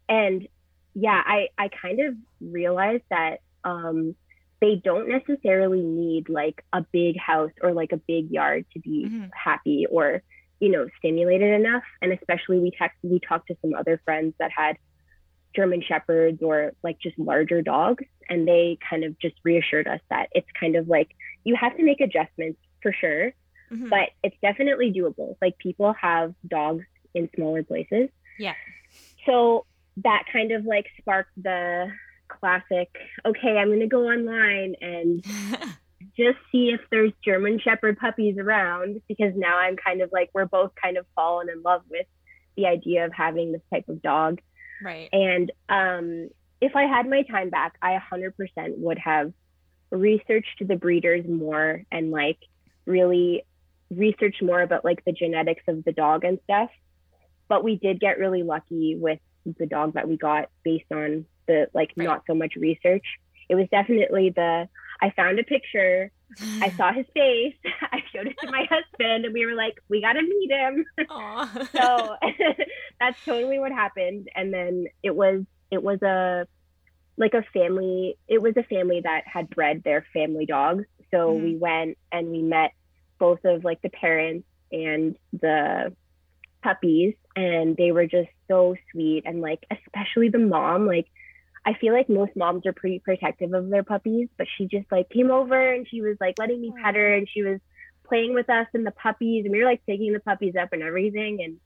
and 0.08 0.46
yeah 0.94 1.22
i 1.24 1.48
i 1.58 1.68
kind 1.68 2.00
of 2.00 2.14
realized 2.40 3.04
that 3.10 3.40
um 3.64 4.14
they 4.60 4.76
don't 4.76 5.08
necessarily 5.08 5.80
need 5.80 6.28
like 6.28 6.64
a 6.72 6.84
big 6.92 7.18
house 7.18 7.52
or 7.62 7.72
like 7.72 7.92
a 7.92 7.96
big 7.96 8.30
yard 8.30 8.66
to 8.72 8.80
be 8.80 9.06
mm-hmm. 9.08 9.26
happy 9.32 9.86
or 9.90 10.22
you 10.58 10.70
know 10.70 10.86
stimulated 10.98 11.52
enough 11.60 11.84
and 12.02 12.12
especially 12.12 12.58
we 12.58 12.70
text 12.70 12.98
we 13.02 13.20
talked 13.20 13.48
to 13.48 13.56
some 13.62 13.74
other 13.74 14.00
friends 14.04 14.34
that 14.38 14.50
had 14.54 14.76
german 15.54 15.82
shepherds 15.82 16.42
or 16.42 16.72
like 16.82 16.98
just 17.00 17.18
larger 17.18 17.62
dogs 17.62 18.04
and 18.28 18.46
they 18.46 18.78
kind 18.88 19.04
of 19.04 19.18
just 19.18 19.34
reassured 19.44 19.88
us 19.88 20.00
that 20.10 20.28
it's 20.32 20.46
kind 20.58 20.76
of 20.76 20.88
like 20.88 21.10
you 21.44 21.56
have 21.56 21.76
to 21.76 21.82
make 21.82 22.00
adjustments 22.00 22.58
for 22.82 22.92
sure, 22.92 23.32
mm-hmm. 23.70 23.88
but 23.88 24.10
it's 24.22 24.36
definitely 24.42 24.92
doable. 24.92 25.36
Like 25.40 25.58
people 25.58 25.94
have 26.00 26.34
dogs 26.46 26.84
in 27.14 27.28
smaller 27.34 27.62
places. 27.62 28.08
Yeah. 28.40 28.54
So 29.26 29.66
that 29.98 30.24
kind 30.32 30.50
of 30.52 30.64
like 30.64 30.86
sparked 30.98 31.30
the 31.36 31.90
classic, 32.28 32.88
okay, 33.26 33.56
I'm 33.58 33.68
going 33.68 33.80
to 33.80 33.86
go 33.86 34.06
online 34.06 34.74
and 34.80 35.22
just 36.16 36.38
see 36.50 36.70
if 36.70 36.80
there's 36.90 37.12
German 37.24 37.60
Shepherd 37.60 37.98
puppies 37.98 38.38
around 38.38 39.02
because 39.08 39.32
now 39.36 39.58
I'm 39.58 39.76
kind 39.76 40.00
of 40.00 40.10
like, 40.12 40.30
we're 40.32 40.46
both 40.46 40.72
kind 40.82 40.96
of 40.96 41.06
fallen 41.14 41.48
in 41.50 41.62
love 41.62 41.82
with 41.90 42.06
the 42.56 42.66
idea 42.66 43.04
of 43.04 43.12
having 43.12 43.52
this 43.52 43.62
type 43.72 43.88
of 43.88 44.00
dog. 44.00 44.40
Right. 44.82 45.10
And 45.12 45.52
um, 45.68 46.30
if 46.60 46.74
I 46.74 46.84
had 46.84 47.08
my 47.08 47.22
time 47.22 47.50
back, 47.50 47.74
I 47.82 47.98
100% 48.12 48.32
would 48.78 48.98
have 48.98 49.32
researched 49.90 50.66
the 50.66 50.76
breeders 50.76 51.26
more 51.28 51.84
and 51.92 52.10
like 52.10 52.38
really 52.86 53.44
researched 53.90 54.42
more 54.42 54.62
about 54.62 54.84
like 54.84 55.04
the 55.04 55.12
genetics 55.12 55.64
of 55.68 55.84
the 55.84 55.92
dog 55.92 56.24
and 56.24 56.38
stuff. 56.44 56.70
But 57.50 57.64
we 57.64 57.76
did 57.76 57.98
get 57.98 58.18
really 58.18 58.44
lucky 58.44 58.96
with 58.96 59.18
the 59.58 59.66
dog 59.66 59.94
that 59.94 60.08
we 60.08 60.16
got 60.16 60.48
based 60.62 60.90
on 60.92 61.26
the 61.48 61.66
like 61.74 61.92
right. 61.96 62.04
not 62.04 62.22
so 62.28 62.34
much 62.34 62.54
research. 62.54 63.04
It 63.48 63.56
was 63.56 63.66
definitely 63.72 64.30
the 64.30 64.68
I 65.02 65.10
found 65.10 65.40
a 65.40 65.42
picture, 65.42 66.12
I 66.62 66.70
saw 66.76 66.92
his 66.92 67.06
face, 67.12 67.56
I 67.92 68.02
showed 68.14 68.28
it 68.28 68.36
to 68.40 68.50
my 68.52 68.68
husband, 68.70 69.24
and 69.24 69.34
we 69.34 69.44
were 69.46 69.54
like, 69.54 69.74
we 69.88 70.00
gotta 70.00 70.22
meet 70.22 70.50
him. 70.52 70.84
so 71.72 72.16
that's 73.00 73.18
totally 73.24 73.58
what 73.58 73.72
happened. 73.72 74.28
And 74.36 74.54
then 74.54 74.86
it 75.02 75.14
was 75.14 75.42
it 75.72 75.82
was 75.82 76.00
a 76.02 76.46
like 77.16 77.34
a 77.34 77.42
family 77.52 78.16
it 78.28 78.40
was 78.40 78.56
a 78.56 78.62
family 78.62 79.00
that 79.02 79.24
had 79.26 79.50
bred 79.50 79.82
their 79.84 80.06
family 80.14 80.46
dogs 80.46 80.86
so 81.10 81.28
mm-hmm. 81.28 81.44
we 81.44 81.56
went 81.56 81.98
and 82.10 82.30
we 82.30 82.40
met 82.40 82.72
both 83.18 83.44
of 83.44 83.62
like 83.62 83.82
the 83.82 83.90
parents 83.90 84.46
and 84.72 85.16
the 85.32 85.94
puppies 86.62 87.14
and 87.36 87.76
they 87.76 87.92
were 87.92 88.06
just 88.06 88.28
so 88.48 88.74
sweet 88.92 89.22
and 89.24 89.40
like 89.40 89.64
especially 89.70 90.28
the 90.28 90.38
mom 90.38 90.86
like 90.86 91.06
I 91.64 91.74
feel 91.74 91.92
like 91.92 92.08
most 92.08 92.34
moms 92.36 92.64
are 92.64 92.72
pretty 92.72 93.00
protective 93.00 93.52
of 93.52 93.68
their 93.68 93.82
puppies, 93.82 94.28
but 94.38 94.46
she 94.56 94.64
just 94.64 94.90
like 94.90 95.10
came 95.10 95.30
over 95.30 95.72
and 95.74 95.86
she 95.86 96.00
was 96.00 96.16
like 96.18 96.38
letting 96.38 96.58
me 96.58 96.72
pet 96.82 96.94
her 96.94 97.14
and 97.14 97.28
she 97.28 97.42
was 97.42 97.60
playing 98.08 98.32
with 98.32 98.48
us 98.48 98.66
and 98.72 98.86
the 98.86 98.90
puppies 98.92 99.44
and 99.44 99.52
we 99.52 99.58
were 99.58 99.66
like 99.66 99.82
taking 99.86 100.14
the 100.14 100.20
puppies 100.20 100.54
up 100.56 100.72
and 100.72 100.82
everything 100.82 101.42
and 101.42 101.58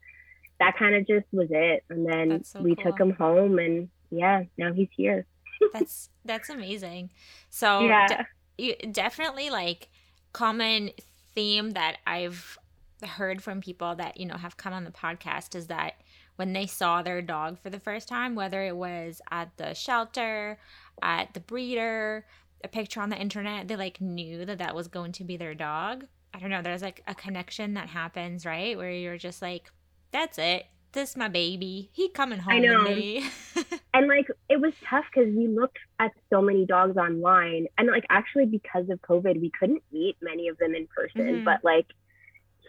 that 0.59 0.77
kind 0.77 0.97
of 0.97 1.07
just 1.07 1.27
was 1.31 1.47
it. 1.51 1.85
And 1.91 2.05
then 2.05 2.43
so 2.43 2.61
we 2.61 2.75
cool. 2.75 2.87
took 2.87 3.01
him 3.01 3.13
home 3.13 3.61
and 3.61 3.89
yeah, 4.11 4.43
now 4.59 4.73
he's 4.73 4.89
here 4.97 5.27
that's 5.73 6.11
that's 6.25 6.49
amazing. 6.49 7.11
So 7.51 7.87
yeah. 7.87 8.07
De- 8.07 8.27
you, 8.57 8.75
definitely 8.93 9.51
like 9.51 9.89
common 10.33 10.91
theme 11.35 11.73
that 11.73 11.99
I've 12.07 12.59
heard 13.07 13.43
from 13.43 13.61
people 13.61 13.95
that 13.97 14.19
you 14.19 14.27
know 14.27 14.37
have 14.37 14.57
come 14.57 14.73
on 14.73 14.85
the 14.85 14.91
podcast 14.91 15.55
is 15.55 15.67
that 15.69 15.95
when 16.37 16.53
they 16.53 16.67
saw 16.67 17.03
their 17.03 17.23
dog 17.23 17.59
for 17.61 17.71
the 17.71 17.79
first 17.81 18.09
time, 18.09 18.35
whether 18.35 18.65
it 18.65 18.77
was 18.77 19.21
at 19.31 19.57
the 19.57 19.73
shelter, 19.75 20.59
at 21.03 21.33
the 21.35 21.41
breeder, 21.41 22.27
a 22.65 22.69
picture 22.69 23.01
on 23.01 23.11
the 23.11 23.17
internet, 23.17 23.69
they 23.69 23.77
like 23.77 24.01
knew 24.01 24.45
that 24.45 24.59
that 24.59 24.75
was 24.75 24.89
going 24.89 25.13
to 25.13 25.25
be 25.25 25.37
their 25.37 25.55
dog. 25.55 26.07
I 26.33 26.41
don't 26.41 26.51
know. 26.51 26.63
There's 26.63 26.83
like 26.83 27.03
a 27.07 27.15
connection 27.15 27.75
that 27.75 27.89
happens, 27.89 28.45
right? 28.45 28.77
Where 28.77 28.91
you're 28.91 29.19
just 29.19 29.41
like, 29.43 29.71
that's 30.11 30.39
it. 30.39 30.67
This 30.93 31.11
is 31.11 31.17
my 31.17 31.29
baby. 31.29 31.91
He 31.93 32.09
coming 32.09 32.39
home 32.41 32.55
I 32.55 32.59
know. 32.59 32.83
me. 32.83 33.25
and 33.95 34.09
like 34.09 34.27
it 34.49 34.61
was 34.61 34.73
tough 34.89 35.05
because 35.15 35.33
we 35.35 35.47
looked 35.47 35.79
at 36.01 36.11
so 36.31 36.41
many 36.43 36.67
dogs 36.67 36.97
online 36.97 37.67
and 37.79 37.89
like 37.89 38.05
actually 38.11 38.47
because 38.47 38.89
of 38.91 39.01
covid 39.03 39.41
we 39.41 39.51
couldn't 39.59 39.83
meet 39.93 40.17
many 40.21 40.49
of 40.49 40.59
them 40.59 40.75
in 40.75 40.87
person 40.89 41.21
Mhm. 41.21 41.45
but 41.45 41.63
like 41.63 41.87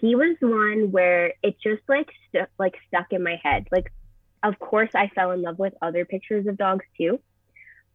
he 0.02 0.16
was 0.16 0.36
one 0.42 0.92
where 0.92 1.34
it 1.42 1.56
just 1.62 1.82
like 1.88 2.10
like 2.60 2.76
stuck 2.88 3.08
in 3.12 3.24
my 3.24 3.40
head. 3.44 3.68
Like 3.72 3.92
of 4.46 4.60
course 4.60 4.90
i 4.94 5.08
fell 5.16 5.32
in 5.32 5.42
love 5.42 5.58
with 5.58 5.74
other 5.82 6.06
pictures 6.06 6.46
of 6.48 6.58
dogs 6.58 6.86
too 6.98 7.20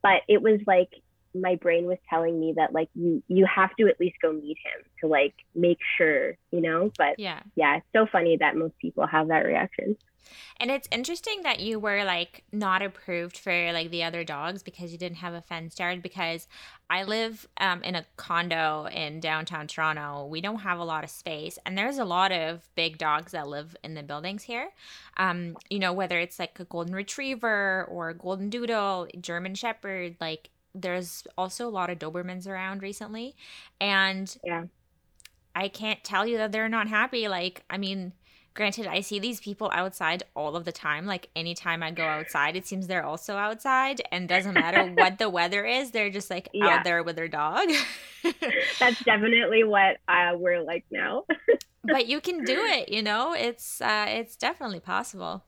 but 0.03 0.23
it 0.29 0.43
was 0.43 0.61
like 0.67 0.91
my 1.35 1.57
brain 1.57 1.87
was 1.87 1.99
telling 2.09 2.39
me 2.39 2.53
that 2.57 2.73
like 2.73 2.89
you 2.95 3.23
you 3.29 3.47
have 3.47 3.75
to 3.77 3.87
at 3.89 3.99
least 4.01 4.17
go 4.21 4.33
meet 4.33 4.59
him 4.65 4.85
to 5.01 5.07
like 5.07 5.35
make 5.55 5.79
sure 5.97 6.37
you 6.51 6.61
know 6.61 6.91
but 6.99 7.19
yeah. 7.19 7.41
yeah 7.55 7.77
it's 7.77 7.87
so 7.95 8.07
funny 8.11 8.37
that 8.37 8.57
most 8.57 8.77
people 8.79 9.07
have 9.07 9.29
that 9.29 9.45
reaction 9.45 9.97
And 10.59 10.71
it's 10.71 10.89
interesting 10.93 11.43
that 11.43 11.61
you 11.61 11.79
were 11.79 12.05
like 12.05 12.45
not 12.53 12.83
approved 12.83 13.39
for 13.39 13.73
like 13.73 13.91
the 13.91 14.05
other 14.05 14.25
dogs 14.25 14.63
because 14.63 14.93
you 14.93 14.99
didn't 14.99 15.19
have 15.19 15.35
a 15.35 15.41
fenced 15.41 15.79
yard. 15.79 16.03
Because 16.03 16.49
I 16.89 17.05
live 17.05 17.49
um, 17.59 17.83
in 17.83 17.95
a 17.95 18.05
condo 18.17 18.87
in 18.87 19.21
downtown 19.21 19.67
Toronto. 19.67 20.27
We 20.27 20.41
don't 20.41 20.61
have 20.61 20.79
a 20.79 20.85
lot 20.85 21.05
of 21.05 21.11
space, 21.11 21.59
and 21.65 21.77
there's 21.77 21.99
a 21.99 22.05
lot 22.05 22.33
of 22.33 22.69
big 22.75 22.99
dogs 22.99 23.33
that 23.33 23.49
live 23.49 23.77
in 23.83 23.95
the 23.95 24.03
buildings 24.03 24.43
here. 24.43 24.71
Um, 25.17 25.57
you 25.69 25.79
know, 25.79 25.93
whether 25.93 26.19
it's 26.19 26.39
like 26.39 26.59
a 26.61 26.65
golden 26.65 26.95
retriever 26.95 27.87
or 27.89 28.11
a 28.11 28.15
golden 28.15 28.51
doodle, 28.51 29.09
German 29.21 29.55
shepherd, 29.55 30.17
like 30.21 30.51
there's 30.75 31.27
also 31.37 31.67
a 31.67 31.71
lot 31.71 31.91
of 31.91 31.99
Dobermans 31.99 32.47
around 32.47 32.83
recently, 32.83 33.37
and 33.81 34.37
Yeah. 34.45 34.65
I 35.55 35.69
can't 35.69 36.03
tell 36.05 36.27
you 36.27 36.39
that 36.39 36.53
they're 36.53 36.69
not 36.69 36.89
happy. 36.89 37.27
Like, 37.29 37.65
I 37.69 37.77
mean, 37.77 38.13
granted, 38.55 38.87
I 38.87 39.01
see 39.01 39.19
these 39.19 39.41
people 39.41 39.71
outside 39.75 40.23
all 40.35 40.55
of 40.57 40.65
the 40.65 40.73
time. 40.73 41.07
Like, 41.07 41.29
anytime 41.35 41.83
I 41.83 41.91
go 41.91 42.05
outside, 42.07 42.57
it 42.57 42.67
seems 42.67 42.87
they're 42.87 43.05
also 43.05 43.37
outside, 43.37 44.01
and 44.13 44.29
doesn't 44.29 44.55
matter 44.55 44.85
what 44.95 45.19
the 45.19 45.29
weather 45.29 45.65
is, 45.67 45.91
they're 45.91 46.11
just 46.11 46.31
like 46.31 46.49
Yeah. 46.53 46.69
out 46.77 46.85
there 46.85 47.03
with 47.03 47.17
their 47.17 47.29
dog. 47.29 47.69
that's 48.79 49.03
definitely 49.05 49.65
what 49.65 49.97
uh, 50.09 50.33
we're 50.37 50.63
like 50.63 50.85
now 50.91 51.25
but 51.85 52.07
you 52.07 52.21
can 52.21 52.45
do 52.45 52.65
it, 52.65 52.89
you 52.91 53.03
know. 53.03 53.33
It's 53.33 53.81
uh, 53.81 54.07
it's 54.09 54.37
definitely 54.37 54.81
possible. 54.81 55.45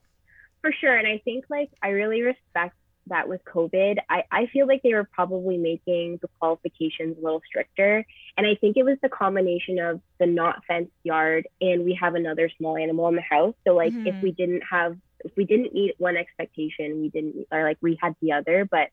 For 0.61 0.71
sure. 0.71 0.95
And 0.95 1.07
I 1.07 1.19
think 1.23 1.45
like 1.49 1.69
I 1.81 1.89
really 1.89 2.21
respect 2.21 2.75
that 3.07 3.27
with 3.27 3.41
COVID. 3.45 3.97
I, 4.09 4.23
I 4.31 4.47
feel 4.47 4.67
like 4.67 4.81
they 4.83 4.93
were 4.93 5.07
probably 5.11 5.57
making 5.57 6.19
the 6.21 6.27
qualifications 6.39 7.17
a 7.17 7.21
little 7.21 7.41
stricter. 7.45 8.05
And 8.37 8.47
I 8.47 8.55
think 8.55 8.77
it 8.77 8.83
was 8.83 8.97
the 9.01 9.09
combination 9.09 9.79
of 9.79 10.01
the 10.19 10.25
not 10.27 10.63
fenced 10.67 10.91
yard 11.03 11.47
and 11.61 11.83
we 11.83 11.97
have 12.01 12.15
another 12.15 12.49
small 12.57 12.77
animal 12.77 13.07
in 13.09 13.15
the 13.15 13.21
house. 13.21 13.55
So 13.67 13.73
like 13.75 13.95
if 14.05 14.15
Mhm. 14.15 14.21
we 14.21 14.31
didn't 14.31 14.63
have 14.69 14.95
if 15.25 15.31
we 15.37 15.45
didn't 15.45 15.73
meet 15.73 15.95
one 15.97 16.17
expectation, 16.17 17.01
we 17.01 17.09
didn't 17.09 17.45
or 17.51 17.63
like 17.63 17.77
we 17.81 17.97
had 18.01 18.13
the 18.21 18.33
other. 18.33 18.67
But 18.69 18.89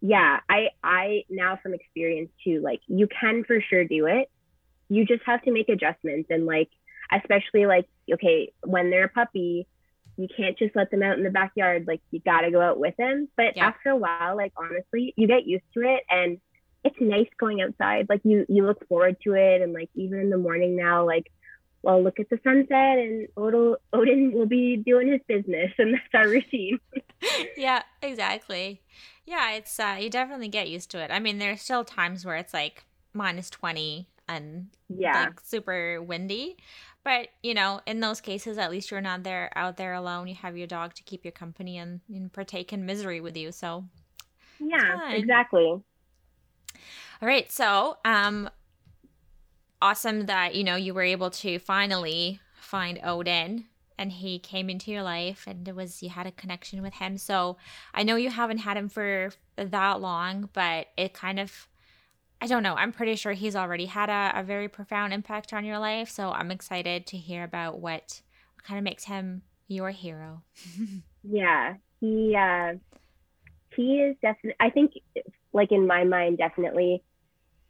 yeah, 0.00 0.40
I 0.48 0.68
I 0.82 1.24
now 1.28 1.58
from 1.62 1.74
experience 1.74 2.30
too, 2.44 2.60
like 2.62 2.80
you 2.86 3.08
can 3.08 3.44
for 3.44 3.60
sure 3.60 3.84
do 3.84 4.06
it. 4.06 4.28
You 4.88 5.04
just 5.06 5.22
have 5.26 5.42
to 5.42 5.52
make 5.52 5.68
adjustments 5.68 6.28
and 6.30 6.46
like 6.46 6.70
especially 7.12 7.66
like 7.66 7.86
okay, 8.12 8.52
when 8.64 8.90
they're 8.90 9.04
a 9.04 9.08
puppy, 9.08 9.66
you 10.18 10.26
can't 10.36 10.58
just 10.58 10.74
let 10.76 10.90
them 10.90 11.02
out 11.02 11.16
in 11.16 11.24
the 11.24 11.30
backyard. 11.30 11.86
Like 11.86 12.00
you 12.10 12.20
got 12.20 12.42
to 12.42 12.50
go 12.50 12.60
out 12.60 12.78
with 12.78 12.96
them. 12.96 13.28
But 13.36 13.56
Yeah. 13.56 13.66
after 13.68 13.90
a 13.90 13.96
while, 13.96 14.36
like 14.36 14.52
honestly, 14.56 15.14
you 15.16 15.26
get 15.28 15.46
used 15.46 15.64
to 15.74 15.80
it 15.82 16.02
and 16.10 16.38
it's 16.84 16.96
nice 17.00 17.28
going 17.38 17.62
outside. 17.62 18.06
Like 18.08 18.20
you 18.24 18.44
you 18.48 18.66
look 18.66 18.86
forward 18.88 19.16
to 19.24 19.34
it 19.34 19.62
and 19.62 19.72
like 19.72 19.88
even 19.94 20.18
in 20.18 20.28
the 20.30 20.36
morning 20.38 20.76
now, 20.76 21.06
like 21.06 21.30
well, 21.82 22.02
look 22.02 22.18
at 22.18 22.28
the 22.28 22.40
sunset 22.42 22.98
and 22.98 23.28
Odin, 23.36 23.76
Odin 23.92 24.32
will 24.32 24.46
be 24.46 24.76
doing 24.76 25.12
his 25.12 25.20
business 25.28 25.70
and 25.78 25.94
that's 26.12 26.14
our 26.14 26.28
routine. 26.28 26.80
yeah, 27.56 27.82
exactly. 28.02 28.82
Yeah, 29.24 29.52
it's 29.52 29.78
uh, 29.78 29.96
you 30.00 30.10
definitely 30.10 30.48
get 30.48 30.68
used 30.68 30.90
to 30.90 30.98
it. 30.98 31.12
I 31.12 31.20
mean, 31.20 31.38
there's 31.38 31.62
still 31.62 31.84
times 31.84 32.24
where 32.24 32.36
it's 32.36 32.52
like 32.52 32.84
minus 33.14 33.48
twenty 33.50 34.08
and 34.28 34.68
Yeah. 34.88 35.26
like 35.26 35.40
super 35.40 36.02
windy. 36.02 36.56
But 37.08 37.28
you 37.42 37.54
know, 37.54 37.80
in 37.86 38.00
those 38.00 38.20
cases, 38.20 38.58
at 38.58 38.70
least 38.70 38.90
you're 38.90 39.00
not 39.00 39.22
there 39.22 39.50
out 39.56 39.78
there 39.78 39.94
alone. 39.94 40.28
You 40.28 40.34
have 40.34 40.58
your 40.58 40.66
dog 40.66 40.92
to 40.92 41.02
keep 41.02 41.24
you 41.24 41.32
company 41.32 41.78
and, 41.78 42.02
and 42.14 42.30
partake 42.30 42.70
in 42.70 42.84
misery 42.84 43.22
with 43.22 43.34
you. 43.34 43.50
So, 43.50 43.86
yeah, 44.60 45.12
exactly. 45.12 45.64
all 45.64 45.82
right. 47.22 47.50
So, 47.50 47.96
um, 48.04 48.50
awesome 49.80 50.26
that 50.26 50.54
you 50.54 50.62
know 50.62 50.76
you 50.76 50.92
were 50.92 51.00
able 51.00 51.30
to 51.30 51.58
finally 51.58 52.40
find 52.60 53.00
Odin 53.02 53.64
and 53.96 54.12
he 54.12 54.38
came 54.38 54.68
into 54.68 54.90
your 54.90 55.02
life 55.02 55.44
and 55.46 55.66
it 55.66 55.74
was 55.74 56.02
you 56.02 56.10
had 56.10 56.26
a 56.26 56.32
connection 56.32 56.82
with 56.82 56.92
him. 56.92 57.16
So, 57.16 57.56
I 57.94 58.02
know 58.02 58.16
you 58.16 58.28
haven't 58.28 58.58
had 58.58 58.76
him 58.76 58.90
for 58.90 59.30
that 59.56 60.02
long, 60.02 60.50
but 60.52 60.88
it 60.98 61.14
kind 61.14 61.40
of 61.40 61.68
I 62.40 62.46
don't 62.46 62.62
know. 62.62 62.74
I'm 62.74 62.92
pretty 62.92 63.16
sure 63.16 63.32
he's 63.32 63.56
already 63.56 63.86
had 63.86 64.08
a, 64.10 64.40
a 64.40 64.42
very 64.44 64.68
profound 64.68 65.12
impact 65.12 65.52
on 65.52 65.64
your 65.64 65.78
life. 65.78 66.08
So 66.08 66.30
I'm 66.30 66.50
excited 66.50 67.06
to 67.08 67.16
hear 67.16 67.42
about 67.42 67.80
what, 67.80 68.22
kind 68.62 68.78
of 68.78 68.84
makes 68.84 69.04
him 69.04 69.42
your 69.66 69.90
hero. 69.90 70.42
Yeah, 71.24 71.74
he 72.00 72.36
uh, 72.36 72.74
he 73.76 74.00
is 74.00 74.16
definitely. 74.22 74.54
I 74.60 74.70
think, 74.70 74.92
like 75.52 75.72
in 75.72 75.86
my 75.86 76.04
mind, 76.04 76.38
definitely, 76.38 77.02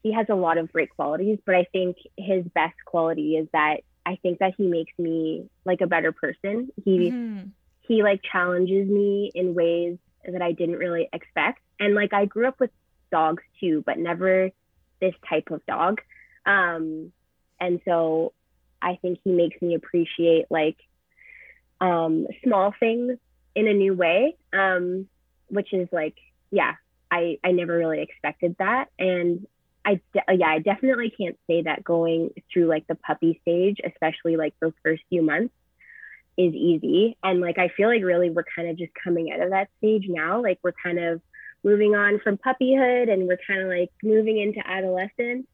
he 0.03 0.13
has 0.13 0.27
a 0.29 0.35
lot 0.35 0.59
of 0.59 0.71
great 0.73 0.91
qualities. 0.91 1.39
But 1.45 1.55
I 1.55 1.65
think 1.73 1.97
his 2.17 2.45
best 2.55 2.77
quality 2.85 3.37
is 3.37 3.49
that 3.53 3.79
I 4.07 4.17
think 4.23 4.39
that 4.41 4.55
he 4.57 4.67
makes 4.67 4.93
me 4.99 5.49
like 5.65 5.81
a 5.81 5.87
better 5.87 6.13
person. 6.13 6.71
He 6.85 7.11
Mhm. 7.11 7.53
he 7.81 8.03
like 8.03 8.21
challenges 8.23 8.89
me 8.89 9.33
in 9.35 9.55
ways 9.55 9.99
that 10.31 10.43
I 10.43 10.53
didn't 10.53 10.77
really 10.77 11.09
expect. 11.13 11.61
And 11.81 11.95
like 11.95 12.13
I 12.13 12.27
grew 12.27 12.47
up 12.47 12.61
with 12.61 12.71
dogs 13.11 13.43
too, 13.61 13.83
but 13.87 13.99
never 13.99 14.51
this 15.01 15.15
type 15.29 15.51
of 15.51 15.65
dog. 15.67 16.01
Um, 16.47 17.13
and 17.61 17.81
so 17.85 18.33
I 18.81 18.99
think 19.03 19.19
he 19.25 19.33
makes 19.33 19.61
me 19.61 19.75
appreciate 19.75 20.47
like 20.51 20.77
um, 21.81 22.27
small 22.45 22.75
things 22.79 23.19
in 23.55 23.69
a 23.69 23.75
new 23.75 23.95
way, 23.95 24.37
um, 24.53 25.09
which 25.49 25.73
is 25.73 25.89
like, 25.93 26.17
yeah, 26.51 26.75
I, 27.11 27.39
I 27.43 27.53
never 27.53 27.77
really 27.77 28.01
expected 28.03 28.57
that. 28.59 28.87
And 28.99 29.47
I, 29.85 30.01
de- 30.13 30.37
yeah, 30.37 30.49
I 30.49 30.59
definitely 30.59 31.13
can't 31.19 31.39
say 31.47 31.63
that 31.63 31.83
going 31.83 32.31
through 32.53 32.67
like 32.67 32.87
the 32.87 32.95
puppy 32.95 33.41
stage, 33.43 33.79
especially 33.85 34.37
like 34.37 34.55
those 34.61 34.75
first 34.85 35.03
few 35.09 35.23
months, 35.23 35.55
is 36.37 36.55
easy. 36.55 37.17
And 37.23 37.41
like, 37.41 37.59
I 37.59 37.69
feel 37.77 37.89
like 37.89 38.03
really 38.03 38.31
we're 38.31 38.45
kind 38.55 38.69
of 38.69 38.79
just 38.79 38.93
coming 39.03 39.33
out 39.33 39.41
of 39.41 39.51
that 39.51 39.69
stage 39.79 40.05
now. 40.09 40.43
Like, 40.43 40.59
we're 40.63 40.73
kind 40.73 40.99
of 40.99 41.21
moving 41.65 41.95
on 41.95 42.21
from 42.21 42.39
puppyhood 42.39 43.11
and 43.13 43.27
we're 43.27 43.39
kind 43.47 43.61
of 43.61 43.69
like 43.69 43.91
moving 44.03 44.39
into 44.39 44.61
adolescence. 44.67 45.47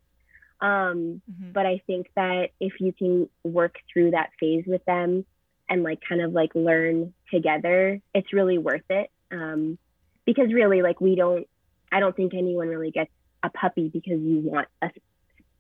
Um, 0.61 1.21
Mhm. 1.31 1.53
but 1.53 1.67
I 1.67 1.79
think 1.87 2.09
that 2.17 2.51
if 2.61 2.81
you 2.81 2.93
can 2.93 3.29
work 3.43 3.77
through 3.93 4.13
that 4.13 4.31
phase 4.41 4.65
with 4.67 4.85
them 4.85 5.25
and 5.69 5.83
like 5.83 6.01
kind 6.09 6.21
of 6.21 6.33
like 6.33 6.55
learn 6.55 7.13
together, 7.33 8.01
it's 8.15 8.33
really 8.33 8.59
worth 8.59 8.89
it. 8.91 9.11
Um, 9.31 9.79
because 10.25 10.53
really, 10.53 10.81
like, 10.83 11.01
we 11.01 11.17
don't, 11.17 11.47
I 11.93 12.01
don't 12.01 12.17
think 12.17 12.33
anyone 12.35 12.69
really 12.69 12.91
gets 12.91 13.11
a 13.43 13.51
puppy 13.51 13.89
because 13.89 14.21
you 14.21 14.39
want 14.45 14.69
a 14.81 14.91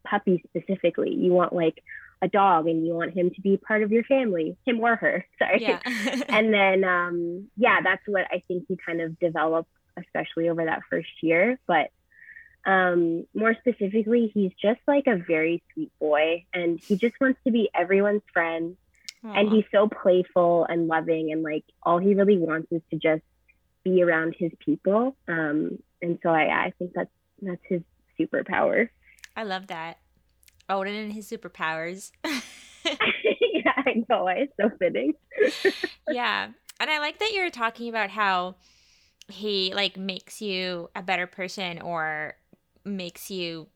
puppy 0.06 0.42
specifically. 0.48 1.14
You 1.14 1.32
want 1.32 1.52
like 1.52 1.82
a 2.22 2.28
dog 2.28 2.66
and 2.68 2.86
you 2.86 2.94
want 2.94 3.12
him 3.12 3.30
to 3.30 3.40
be 3.42 3.56
part 3.58 3.82
of 3.82 3.92
your 3.92 4.04
family, 4.04 4.56
him 4.64 4.80
or 4.80 4.96
her. 4.96 5.26
Sorry 5.38 5.60
Yeah. 5.62 5.80
and 6.28 6.52
then 6.54 6.84
um 6.84 7.48
yeah 7.56 7.80
that's 7.82 8.02
what 8.06 8.26
i 8.30 8.42
think 8.48 8.64
you 8.68 8.76
kind 8.86 9.00
of 9.02 9.18
develop 9.18 9.66
especially 9.98 10.48
over 10.48 10.64
that 10.64 10.82
first 10.90 11.10
year 11.22 11.58
but 11.66 11.90
um 12.66 13.26
more 13.34 13.54
specifically 13.54 14.30
he's 14.32 14.52
just 14.60 14.80
like 14.86 15.06
a 15.06 15.16
very 15.16 15.62
sweet 15.72 15.92
boy 15.98 16.44
and 16.52 16.80
he 16.80 16.96
just 16.96 17.14
wants 17.20 17.38
to 17.44 17.52
be 17.52 17.68
everyone's 17.74 18.22
friend 18.32 18.76
and 19.26 19.48
he's 19.50 19.64
so 19.72 19.88
playful 19.88 20.66
and 20.68 20.86
loving 20.86 21.32
and 21.32 21.42
like 21.42 21.64
all 21.82 21.98
he 21.98 22.14
really 22.14 22.36
wants 22.36 22.70
is 22.70 22.82
to 22.90 22.96
just 22.96 23.22
be 23.82 24.02
around 24.02 24.34
his 24.38 24.52
people 24.58 25.16
um 25.28 25.78
and 26.02 26.18
so 26.22 26.28
i 26.28 26.66
i 26.66 26.72
think 26.78 26.92
that's 26.94 27.10
that's 27.42 27.62
his 27.68 27.82
superpower 28.20 28.88
I 29.36 29.42
love 29.42 29.66
that. 29.66 29.98
Odin 30.68 30.94
and 30.94 31.12
his 31.12 31.28
superpowers. 31.28 32.12
yeah 32.84 33.72
i 33.76 34.04
know 34.08 34.28
it's 34.28 34.52
so 34.60 34.70
fitting 34.78 35.14
yeah. 36.10 36.48
And 36.80 36.90
I 36.90 36.98
like 36.98 37.18
that 37.18 37.32
you're 37.32 37.50
talking 37.50 37.88
about 37.88 38.10
how 38.10 38.56
he 39.28 39.72
like 39.74 39.96
makes 39.96 40.40
you 40.40 40.90
a 40.94 41.02
better 41.02 41.26
person 41.26 41.80
or 41.80 42.36
makes 42.84 43.30
you 43.30 43.68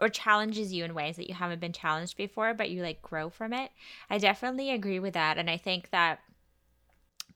or 0.00 0.08
challenges 0.08 0.72
you 0.72 0.84
in 0.84 0.94
ways 0.94 1.16
that 1.16 1.28
you 1.28 1.34
haven't 1.34 1.60
been 1.60 1.72
challenged 1.72 2.16
before, 2.16 2.54
but 2.54 2.70
you 2.70 2.82
like 2.82 3.00
grow 3.02 3.30
from 3.30 3.52
it. 3.52 3.70
I 4.10 4.18
definitely 4.18 4.70
agree 4.70 4.98
with 4.98 5.14
that. 5.14 5.38
And 5.38 5.48
I 5.48 5.56
think 5.56 5.90
that 5.90 6.18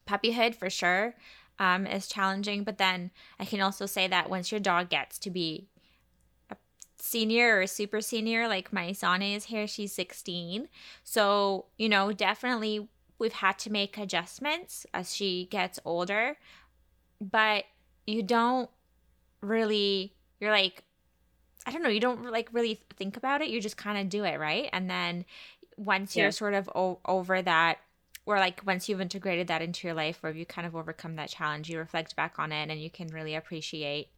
puppyhood 0.07 0.55
for 0.55 0.69
sure 0.69 1.15
um, 1.59 1.87
is 1.87 2.09
challenging. 2.09 2.65
But 2.65 2.79
then 2.79 3.13
I 3.39 3.45
can 3.45 3.61
also 3.61 3.87
say 3.87 4.09
that 4.09 4.31
once 4.31 4.51
your 4.51 4.61
dog 4.61 4.89
gets 4.89 5.19
to 5.21 5.31
be 5.31 5.69
a 6.51 6.57
senior 6.99 7.61
or 7.61 7.67
super 7.67 8.01
senior, 8.01 8.49
like 8.49 8.73
my 8.73 8.93
Sana 8.93 9.27
is 9.27 9.45
here, 9.45 9.67
she's 9.67 9.93
16. 9.93 10.69
So, 11.05 11.67
you 11.77 11.89
know, 11.89 12.13
definitely 12.13 12.89
we've 13.19 13.33
had 13.33 13.59
to 13.61 13.71
make 13.71 13.97
adjustments 13.97 14.87
as 14.93 15.15
she 15.15 15.47
gets 15.51 15.79
older, 15.85 16.37
but 17.21 17.65
you 18.07 18.23
don't 18.23 18.71
really, 19.41 20.15
you're 20.41 20.51
like, 20.51 20.85
I 21.67 21.73
don't 21.73 21.83
know, 21.83 21.89
you 21.89 22.01
don't 22.01 22.31
like 22.31 22.49
really 22.53 22.81
think 22.97 23.17
about 23.17 23.43
it. 23.43 23.49
You 23.49 23.61
just 23.61 23.77
kind 23.77 23.99
of 23.99 24.09
do 24.09 24.25
it, 24.25 24.39
right? 24.39 24.69
And 24.73 24.89
then 24.89 25.25
once 25.77 26.15
yeah. 26.15 26.25
you're 26.25 26.33
sort 26.33 26.55
of 26.55 26.71
o- 26.75 27.01
over 27.05 27.43
that, 27.43 27.79
or 28.25 28.39
like 28.39 28.63
once 28.67 28.89
you've 28.89 29.01
integrated 29.01 29.49
that 29.49 29.63
into 29.63 29.87
your 29.87 29.95
life, 29.95 30.21
or 30.23 30.31
you 30.31 30.47
kind 30.47 30.67
of 30.67 30.75
overcome 30.75 31.17
that 31.17 31.29
challenge, 31.29 31.69
you 31.69 31.79
reflect 31.79 32.17
back 32.17 32.39
on 32.39 32.53
it 32.53 32.71
and 32.71 32.81
you 32.81 32.91
can 32.91 33.09
really 33.09 33.35
appreciate 33.35 34.09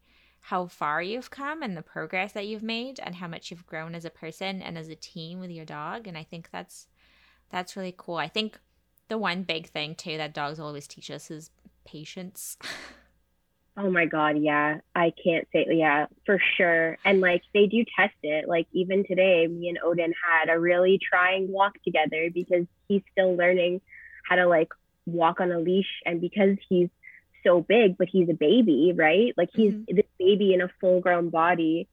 how 0.41 0.67
far 0.67 1.03
you've 1.03 1.31
come 1.31 1.63
and 1.63 1.77
the 1.77 1.83
progress 1.83 2.33
that 2.33 2.47
you've 2.47 2.63
made 2.63 3.01
and 3.03 3.17
how 3.17 3.29
much 3.29 3.51
you've 3.51 3.67
grown 3.67 3.95
as 3.95 4.05
a 4.05 4.11
person 4.11 4.63
and 4.63 4.79
as 4.79 4.89
a 4.89 4.95
team 4.95 5.41
with 5.41 5.51
your 5.51 5.65
dog. 5.65 6.07
And 6.07 6.17
I 6.17 6.25
think 6.25 6.49
that's 6.51 6.87
that's 7.51 7.77
really 7.77 7.95
cool. 7.97 8.17
I 8.17 8.29
think 8.29 8.59
the 9.09 9.19
one 9.19 9.43
big 9.43 9.69
thing 9.69 9.95
too 9.95 10.17
that 10.19 10.35
dogs 10.35 10.61
always 10.61 10.87
teach 10.87 11.11
us 11.11 11.31
is 11.31 11.51
patience. 11.91 12.57
Oh 13.81 13.93
my 13.93 14.07
God, 14.07 14.39
yeah. 14.39 14.81
I 14.93 15.13
can't 15.23 15.47
say, 15.53 15.65
yeah, 15.71 16.07
for 16.27 16.43
sure. 16.57 16.99
And 17.05 17.21
like 17.21 17.43
they 17.55 17.67
do 17.67 17.85
test 17.97 18.17
it. 18.25 18.49
Like 18.49 18.67
even 18.73 19.05
today, 19.07 19.47
me 19.47 19.69
and 19.69 19.79
Odin 19.81 20.13
had 20.21 20.53
a 20.53 20.59
really 20.59 20.99
trying 20.99 21.49
walk 21.49 21.81
together 21.85 22.29
because 22.35 22.67
he's 22.89 23.03
still 23.13 23.37
learning 23.37 23.81
how 24.29 24.35
to 24.35 24.49
like 24.49 24.71
walk 25.07 25.41
on 25.41 25.53
a 25.53 25.61
leash. 25.61 26.03
And 26.05 26.21
because 26.21 26.57
he's 26.69 26.89
so 27.47 27.61
big, 27.61 27.97
but 27.97 28.09
he's 28.11 28.29
a 28.29 28.35
baby, 28.35 28.93
right? 28.97 29.33
Like 29.37 29.51
he's 29.53 29.75
mm-hmm. 29.75 29.95
this 29.95 30.07
baby 30.19 30.55
in 30.55 30.61
a 30.61 30.71
full 30.81 30.99
grown 30.99 31.31
body. 31.31 31.87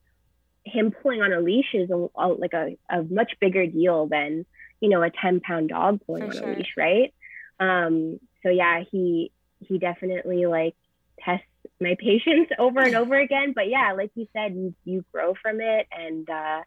Him 0.64 0.90
pulling 0.90 1.22
on 1.22 1.34
a 1.34 1.40
leash 1.40 1.75
is 1.75 1.92
a, 1.92 2.08
a, 2.16 2.28
like 2.30 2.54
a, 2.54 2.75
a 2.90 3.04
much 3.04 3.34
bigger 3.40 3.68
deal 3.68 4.08
than, 4.08 4.48
you 4.82 4.90
know, 4.90 5.04
a 5.04 5.12
10 5.12 5.42
pound 5.42 5.70
dog 5.70 6.00
pulling 6.08 6.24
For 6.24 6.30
on 6.30 6.34
sure. 6.34 6.52
a 6.52 6.56
leash, 6.56 6.74
right? 6.75 7.14
Um, 7.60 8.20
so 8.42 8.50
yeah, 8.50 8.84
he, 8.92 9.32
he 9.67 9.77
definitely 9.77 10.45
like 10.45 10.75
tests 11.19 11.45
my 11.79 11.95
patience 12.00 12.50
over 12.60 12.81
and 12.81 12.95
over 12.95 13.15
again. 13.15 13.53
But 13.53 13.69
yeah, 13.69 13.93
like 13.93 14.12
you 14.15 14.27
said, 14.34 14.55
you, 14.55 14.74
you 14.84 15.05
grow 15.13 15.34
from 15.41 15.62
it. 15.62 15.88
And 15.91 16.29
uh, 16.29 16.62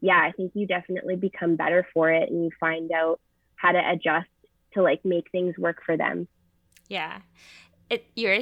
yeah, 0.00 0.18
I 0.18 0.32
think 0.32 0.52
you 0.54 0.66
definitely 0.66 1.16
become 1.16 1.56
better 1.56 1.86
for 1.92 2.10
it 2.10 2.30
and 2.30 2.44
you 2.44 2.50
find 2.58 2.90
out 2.92 3.20
how 3.56 3.72
to 3.72 3.90
adjust 3.90 4.28
to 4.74 4.82
like 4.82 5.04
make 5.04 5.30
things 5.30 5.56
work 5.56 5.82
for 5.84 5.96
them. 5.96 6.28
Yeah. 6.88 7.20
It, 7.90 8.06
you're 8.14 8.38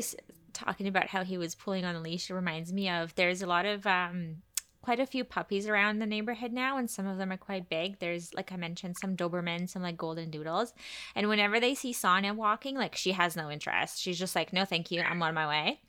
talking 0.52 0.86
about 0.86 1.08
how 1.08 1.24
he 1.24 1.38
was 1.38 1.54
pulling 1.54 1.84
on 1.84 1.94
the 1.94 2.00
leash. 2.00 2.30
It 2.30 2.34
reminds 2.34 2.72
me 2.72 2.88
of 2.88 3.14
there's 3.14 3.42
a 3.42 3.46
lot 3.46 3.66
of 3.66 3.86
um, 3.86 4.36
quite 4.82 5.00
a 5.00 5.06
few 5.06 5.24
puppies 5.24 5.68
around 5.68 5.98
the 5.98 6.06
neighborhood 6.06 6.52
now, 6.52 6.76
and 6.76 6.90
some 6.90 7.06
of 7.06 7.16
them 7.16 7.32
are 7.32 7.36
quite 7.36 7.68
big. 7.68 7.98
There's, 8.00 8.34
like 8.34 8.52
I 8.52 8.56
mentioned, 8.56 8.96
some 8.98 9.16
Doberman, 9.16 9.68
some 9.68 9.82
like 9.82 9.96
Golden 9.96 10.30
Doodles. 10.30 10.74
And 11.14 11.28
whenever 11.28 11.60
they 11.60 11.74
see 11.74 11.92
Sonia 11.92 12.34
walking, 12.34 12.76
like 12.76 12.96
she 12.96 13.12
has 13.12 13.36
no 13.36 13.50
interest. 13.50 14.00
She's 14.00 14.18
just 14.18 14.34
like, 14.34 14.52
no, 14.52 14.64
thank 14.64 14.90
you, 14.90 15.00
I'm 15.00 15.22
on 15.22 15.34
my 15.34 15.48
way. 15.48 15.80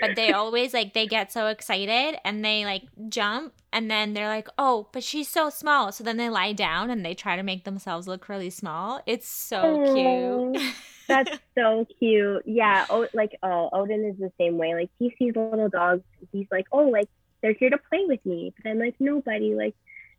But 0.00 0.16
they 0.16 0.32
always 0.32 0.72
like, 0.72 0.94
they 0.94 1.06
get 1.06 1.32
so 1.32 1.48
excited 1.48 2.18
and 2.24 2.44
they 2.44 2.64
like 2.64 2.84
jump, 3.08 3.52
and 3.72 3.90
then 3.90 4.14
they're 4.14 4.28
like, 4.28 4.48
oh, 4.56 4.88
but 4.92 5.02
she's 5.02 5.28
so 5.28 5.50
small. 5.50 5.92
So 5.92 6.04
then 6.04 6.16
they 6.16 6.30
lie 6.30 6.52
down 6.52 6.88
and 6.88 7.04
they 7.04 7.14
try 7.14 7.36
to 7.36 7.42
make 7.42 7.64
themselves 7.64 8.08
look 8.08 8.28
really 8.28 8.50
small. 8.50 9.02
It's 9.06 9.28
so 9.28 9.84
cute. 9.84 9.96
Oh, 9.98 10.72
that's 11.08 11.38
so 11.54 11.86
cute. 11.98 12.42
Yeah. 12.46 12.86
Oh, 12.88 13.06
like 13.12 13.36
oh, 13.42 13.68
Odin 13.72 14.04
is 14.04 14.18
the 14.18 14.32
same 14.38 14.56
way. 14.56 14.74
Like 14.74 14.90
he 14.98 15.14
sees 15.18 15.34
little 15.36 15.68
dogs. 15.68 16.04
He's 16.32 16.46
like, 16.50 16.66
oh, 16.72 16.88
like 16.88 17.08
they're 17.42 17.54
here 17.54 17.70
to 17.70 17.78
play 17.78 18.04
with 18.06 18.24
me. 18.24 18.52
But 18.56 18.70
I'm 18.70 18.78
like, 18.78 18.96
nobody, 18.98 19.54
like, 19.54 19.74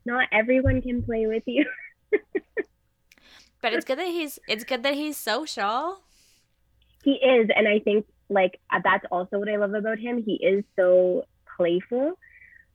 not 0.06 0.28
everyone 0.32 0.82
can 0.82 1.04
play 1.04 1.28
with 1.28 1.44
you. 1.46 1.66
but 3.62 3.74
it's 3.74 3.86
good 3.86 4.00
that 4.00 4.08
he's 4.08 4.40
it's 4.48 4.64
good 4.64 4.84
that 4.84 4.94
he's 4.94 5.18
social. 5.18 6.00
He 7.04 7.14
is, 7.14 7.50
and 7.56 7.68
I 7.68 7.80
think 7.80 8.06
like 8.30 8.60
uh, 8.72 8.80
that's 8.84 9.06
also 9.12 9.40
what 9.40 9.50
I 9.50 9.58
love 9.58 9.74
about 9.74 10.00
him. 10.00 10.24
He 10.24 10.34
is 10.36 10.64
so 10.76 11.26
playful, 11.58 12.18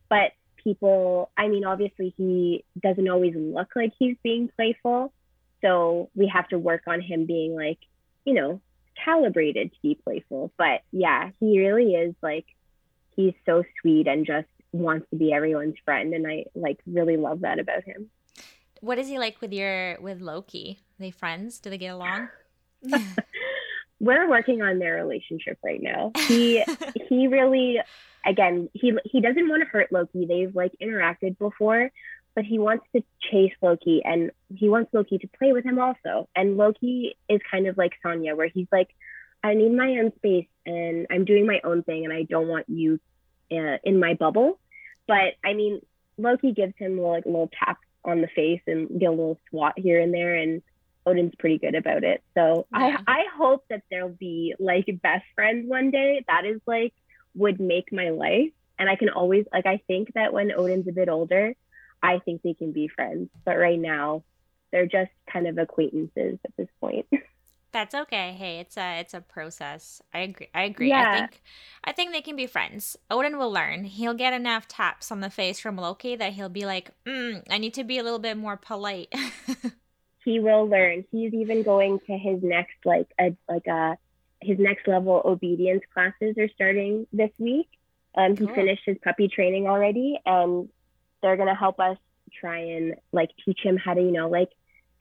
but 0.08 0.32
people, 0.62 1.30
I 1.36 1.48
mean, 1.48 1.64
obviously 1.64 2.14
he 2.16 2.64
doesn't 2.80 3.08
always 3.08 3.34
look 3.36 3.68
like 3.74 3.92
he's 3.98 4.16
being 4.22 4.50
playful. 4.56 5.12
So 5.60 6.10
we 6.14 6.28
have 6.28 6.48
to 6.48 6.58
work 6.58 6.82
on 6.86 7.00
him 7.00 7.26
being 7.26 7.54
like, 7.54 7.78
you 8.24 8.34
know, 8.34 8.60
calibrated 9.04 9.72
to 9.72 9.78
be 9.82 9.98
playful. 10.02 10.52
But 10.56 10.82
yeah, 10.92 11.30
he 11.40 11.60
really 11.60 11.94
is 11.94 12.14
like 12.22 12.46
he's 13.14 13.34
so 13.46 13.64
sweet 13.80 14.06
and 14.06 14.26
just 14.26 14.46
wants 14.72 15.08
to 15.10 15.16
be 15.16 15.32
everyone's 15.32 15.76
friend 15.84 16.14
and 16.14 16.26
I 16.26 16.46
like 16.54 16.80
really 16.86 17.16
love 17.16 17.40
that 17.40 17.58
about 17.58 17.84
him. 17.84 18.10
What 18.80 18.98
is 18.98 19.08
he 19.08 19.18
like 19.18 19.40
with 19.40 19.52
your 19.52 20.00
with 20.00 20.20
Loki? 20.20 20.80
Are 20.98 21.02
they 21.02 21.10
friends? 21.10 21.58
Do 21.58 21.70
they 21.70 21.78
get 21.78 21.94
along? 21.94 22.28
We're 24.00 24.28
working 24.28 24.62
on 24.62 24.78
their 24.78 24.94
relationship 24.94 25.58
right 25.64 25.80
now. 25.80 26.12
He 26.26 26.64
he 27.08 27.28
really 27.28 27.78
again, 28.26 28.68
he 28.72 28.92
he 29.04 29.20
doesn't 29.20 29.48
want 29.48 29.62
to 29.62 29.68
hurt 29.68 29.92
Loki. 29.92 30.26
They've 30.26 30.54
like 30.54 30.72
interacted 30.82 31.38
before, 31.38 31.90
but 32.34 32.44
he 32.44 32.58
wants 32.58 32.84
to 32.96 33.02
chase 33.30 33.52
Loki 33.60 34.02
and 34.04 34.30
he 34.54 34.68
wants 34.68 34.92
Loki 34.92 35.18
to 35.18 35.28
play 35.38 35.52
with 35.52 35.64
him 35.64 35.78
also. 35.78 36.28
And 36.34 36.56
Loki 36.56 37.16
is 37.28 37.40
kind 37.48 37.66
of 37.66 37.76
like 37.76 37.92
Sonya 38.02 38.34
where 38.34 38.48
he's 38.48 38.68
like 38.72 38.88
I 39.42 39.54
need 39.54 39.72
my 39.72 39.98
own 39.98 40.12
space 40.16 40.46
and 40.64 41.06
I'm 41.10 41.24
doing 41.24 41.46
my 41.46 41.60
own 41.64 41.82
thing 41.82 42.04
and 42.04 42.12
I 42.12 42.22
don't 42.22 42.48
want 42.48 42.66
you 42.68 43.00
uh, 43.50 43.78
in 43.84 43.98
my 43.98 44.14
bubble. 44.14 44.58
But 45.06 45.34
I 45.44 45.54
mean, 45.54 45.80
Loki 46.18 46.52
gives 46.52 46.74
him 46.76 46.98
like 47.00 47.24
a 47.24 47.28
little 47.28 47.50
tap 47.58 47.78
on 48.04 48.20
the 48.20 48.28
face 48.28 48.60
and 48.66 49.00
get 49.00 49.06
a 49.06 49.10
little 49.10 49.38
swat 49.50 49.74
here 49.76 50.00
and 50.00 50.12
there, 50.12 50.34
and 50.34 50.62
Odin's 51.06 51.34
pretty 51.38 51.58
good 51.58 51.74
about 51.74 52.04
it. 52.04 52.22
So 52.34 52.66
yeah. 52.72 52.98
I 53.06 53.20
I 53.20 53.24
hope 53.36 53.64
that 53.68 53.82
they'll 53.90 54.08
be 54.08 54.54
like 54.58 54.86
best 55.02 55.24
friends 55.34 55.68
one 55.68 55.90
day. 55.90 56.24
That 56.28 56.44
is 56.44 56.60
like 56.66 56.94
would 57.34 57.60
make 57.60 57.92
my 57.92 58.10
life. 58.10 58.50
And 58.78 58.88
I 58.88 58.96
can 58.96 59.10
always 59.10 59.46
like 59.52 59.66
I 59.66 59.80
think 59.86 60.14
that 60.14 60.32
when 60.32 60.52
Odin's 60.52 60.88
a 60.88 60.92
bit 60.92 61.08
older, 61.08 61.54
I 62.02 62.18
think 62.18 62.42
they 62.42 62.54
can 62.54 62.72
be 62.72 62.88
friends. 62.88 63.30
But 63.44 63.58
right 63.58 63.78
now, 63.78 64.24
they're 64.70 64.86
just 64.86 65.10
kind 65.30 65.46
of 65.46 65.58
acquaintances 65.58 66.38
at 66.44 66.56
this 66.56 66.68
point. 66.80 67.06
That's 67.72 67.94
okay. 67.94 68.34
Hey, 68.38 68.58
it's 68.58 68.76
a 68.76 69.00
it's 69.00 69.14
a 69.14 69.20
process. 69.20 70.02
I 70.12 70.20
agree. 70.20 70.48
I 70.54 70.64
agree. 70.64 70.90
Yeah. 70.90 71.10
I 71.10 71.16
think 71.16 71.42
I 71.84 71.92
think 71.92 72.12
they 72.12 72.20
can 72.20 72.36
be 72.36 72.46
friends. 72.46 72.96
Odin 73.10 73.38
will 73.38 73.50
learn. 73.50 73.84
He'll 73.84 74.14
get 74.14 74.34
enough 74.34 74.68
taps 74.68 75.10
on 75.10 75.20
the 75.20 75.30
face 75.30 75.58
from 75.58 75.76
Loki 75.76 76.14
that 76.16 76.34
he'll 76.34 76.50
be 76.50 76.66
like, 76.66 76.90
mm, 77.06 77.42
I 77.48 77.58
need 77.58 77.74
to 77.74 77.84
be 77.84 77.98
a 77.98 78.02
little 78.02 78.18
bit 78.18 78.36
more 78.36 78.58
polite. 78.58 79.12
he 80.24 80.38
will 80.38 80.68
learn. 80.68 81.04
He's 81.10 81.32
even 81.32 81.62
going 81.62 81.98
to 82.06 82.18
his 82.18 82.42
next 82.42 82.76
like 82.84 83.08
a 83.18 83.34
like 83.48 83.66
a 83.66 83.96
his 84.42 84.58
next 84.58 84.86
level 84.86 85.22
obedience 85.24 85.82
classes 85.94 86.36
are 86.36 86.48
starting 86.54 87.06
this 87.12 87.30
week. 87.38 87.68
Um, 88.14 88.36
he 88.36 88.46
finished 88.48 88.82
his 88.84 88.98
puppy 89.02 89.28
training 89.28 89.66
already, 89.66 90.18
and 90.26 90.68
they're 91.22 91.38
gonna 91.38 91.54
help 91.54 91.80
us 91.80 91.96
try 92.38 92.58
and 92.58 92.96
like 93.12 93.30
teach 93.44 93.60
him 93.62 93.78
how 93.78 93.94
to 93.94 94.00
you 94.02 94.12
know 94.12 94.28
like 94.28 94.50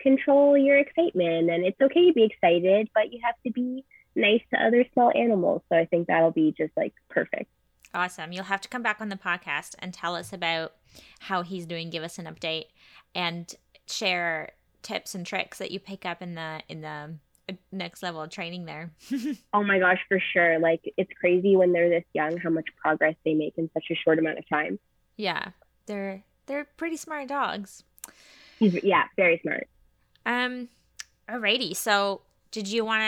control 0.01 0.57
your 0.57 0.77
excitement 0.77 1.49
and 1.49 1.65
it's 1.65 1.79
okay 1.81 2.07
to 2.07 2.13
be 2.13 2.23
excited 2.23 2.89
but 2.93 3.11
you 3.11 3.19
have 3.23 3.35
to 3.45 3.51
be 3.51 3.83
nice 4.15 4.41
to 4.53 4.61
other 4.61 4.85
small 4.93 5.11
animals. 5.15 5.61
So 5.69 5.77
i 5.77 5.85
think 5.85 6.07
that'll 6.07 6.31
be 6.31 6.53
just 6.57 6.71
like 6.75 6.93
perfect. 7.09 7.49
Awesome. 7.93 8.31
You'll 8.31 8.45
have 8.45 8.61
to 8.61 8.69
come 8.69 8.83
back 8.83 9.01
on 9.01 9.09
the 9.09 9.17
podcast 9.17 9.75
and 9.79 9.93
tell 9.93 10.15
us 10.15 10.31
about 10.31 10.73
how 11.19 11.41
he's 11.41 11.65
doing. 11.65 11.89
Give 11.89 12.03
us 12.03 12.17
an 12.17 12.25
update 12.25 12.67
and 13.13 13.53
share 13.85 14.51
tips 14.81 15.13
and 15.13 15.25
tricks 15.25 15.57
that 15.57 15.71
you 15.71 15.79
pick 15.79 16.05
up 16.05 16.21
in 16.21 16.35
the 16.35 16.61
in 16.69 16.81
the 16.81 17.15
uh, 17.49 17.53
next 17.71 18.01
level 18.01 18.21
of 18.21 18.29
training 18.29 18.65
there. 18.65 18.91
Oh 19.53 19.63
my 19.63 19.79
gosh 19.79 19.99
for 20.07 20.19
sure. 20.33 20.59
Like 20.59 20.81
it's 20.95 21.11
crazy 21.19 21.57
when 21.57 21.73
they're 21.73 21.89
this 21.89 22.05
young 22.13 22.37
how 22.37 22.49
much 22.49 22.67
progress 22.77 23.15
they 23.25 23.33
make 23.33 23.57
in 23.57 23.69
such 23.73 23.85
a 23.91 23.95
short 23.95 24.19
amount 24.19 24.39
of 24.39 24.47
time. 24.47 24.79
Yeah. 25.17 25.49
They're 25.85 26.23
they're 26.45 26.65
pretty 26.77 26.97
smart 26.97 27.27
dogs. 27.27 27.83
He's, 28.59 28.81
yeah 28.83 29.03
very 29.15 29.39
smart 29.41 29.67
um, 30.25 30.69
alrighty. 31.29 31.75
So, 31.75 32.21
did 32.51 32.67
you 32.67 32.85
want 32.85 33.01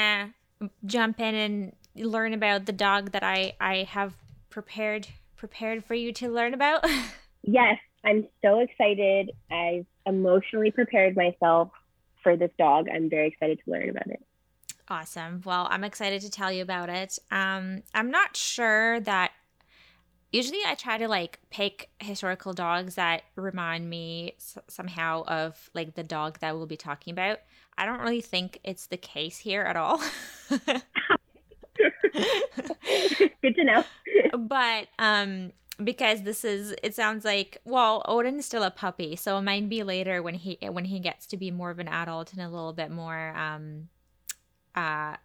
to 0.59 0.69
jump 0.85 1.19
in 1.19 1.35
and 1.35 1.73
learn 1.95 2.33
about 2.33 2.65
the 2.65 2.71
dog 2.71 3.11
that 3.11 3.23
I 3.23 3.53
I 3.59 3.83
have 3.83 4.13
prepared 4.49 5.07
prepared 5.35 5.83
for 5.83 5.93
you 5.93 6.11
to 6.13 6.29
learn 6.29 6.53
about? 6.53 6.85
yes, 7.43 7.77
I'm 8.03 8.27
so 8.41 8.59
excited. 8.59 9.31
I've 9.51 9.85
emotionally 10.05 10.71
prepared 10.71 11.15
myself 11.15 11.71
for 12.21 12.37
this 12.37 12.51
dog. 12.57 12.87
I'm 12.89 13.09
very 13.09 13.27
excited 13.27 13.59
to 13.65 13.71
learn 13.71 13.89
about 13.89 14.07
it. 14.07 14.23
Awesome. 14.89 15.41
Well, 15.45 15.67
I'm 15.69 15.83
excited 15.83 16.21
to 16.21 16.29
tell 16.29 16.51
you 16.51 16.61
about 16.61 16.89
it. 16.89 17.17
Um, 17.31 17.83
I'm 17.93 18.11
not 18.11 18.35
sure 18.35 18.99
that 19.01 19.31
usually 20.33 20.59
I 20.67 20.75
try 20.75 20.97
to 20.97 21.07
like 21.07 21.39
pick 21.49 21.89
historical 21.99 22.51
dogs 22.51 22.95
that 22.95 23.21
remind 23.37 23.89
me 23.89 24.33
s- 24.37 24.57
somehow 24.67 25.23
of 25.25 25.69
like 25.73 25.95
the 25.95 26.03
dog 26.03 26.39
that 26.39 26.55
we'll 26.57 26.65
be 26.65 26.75
talking 26.75 27.13
about. 27.13 27.39
I 27.77 27.85
don't 27.85 28.01
really 28.01 28.19
think 28.21 28.59
it's 28.65 28.87
the 28.87 28.97
case 28.97 29.37
here 29.37 29.61
at 29.61 29.77
all. 29.77 30.01
Good 33.41 33.55
to 33.55 33.63
know. 33.63 33.83
but 34.37 34.87
um 34.99 35.51
because 35.83 36.21
this 36.21 36.45
is 36.45 36.75
it 36.83 36.93
sounds 36.93 37.25
like 37.25 37.57
well 37.65 38.03
Odin 38.05 38.37
is 38.37 38.45
still 38.45 38.63
a 38.63 38.71
puppy, 38.71 39.15
so 39.15 39.37
it 39.37 39.41
might 39.41 39.67
be 39.69 39.83
later 39.83 40.21
when 40.21 40.35
he 40.35 40.57
when 40.61 40.85
he 40.85 40.99
gets 40.99 41.25
to 41.27 41.37
be 41.37 41.49
more 41.51 41.71
of 41.71 41.79
an 41.79 41.87
adult 41.87 42.33
and 42.33 42.41
a 42.41 42.49
little 42.49 42.73
bit 42.73 42.91
more 42.91 43.29
um 43.35 43.89
uh 44.75 45.15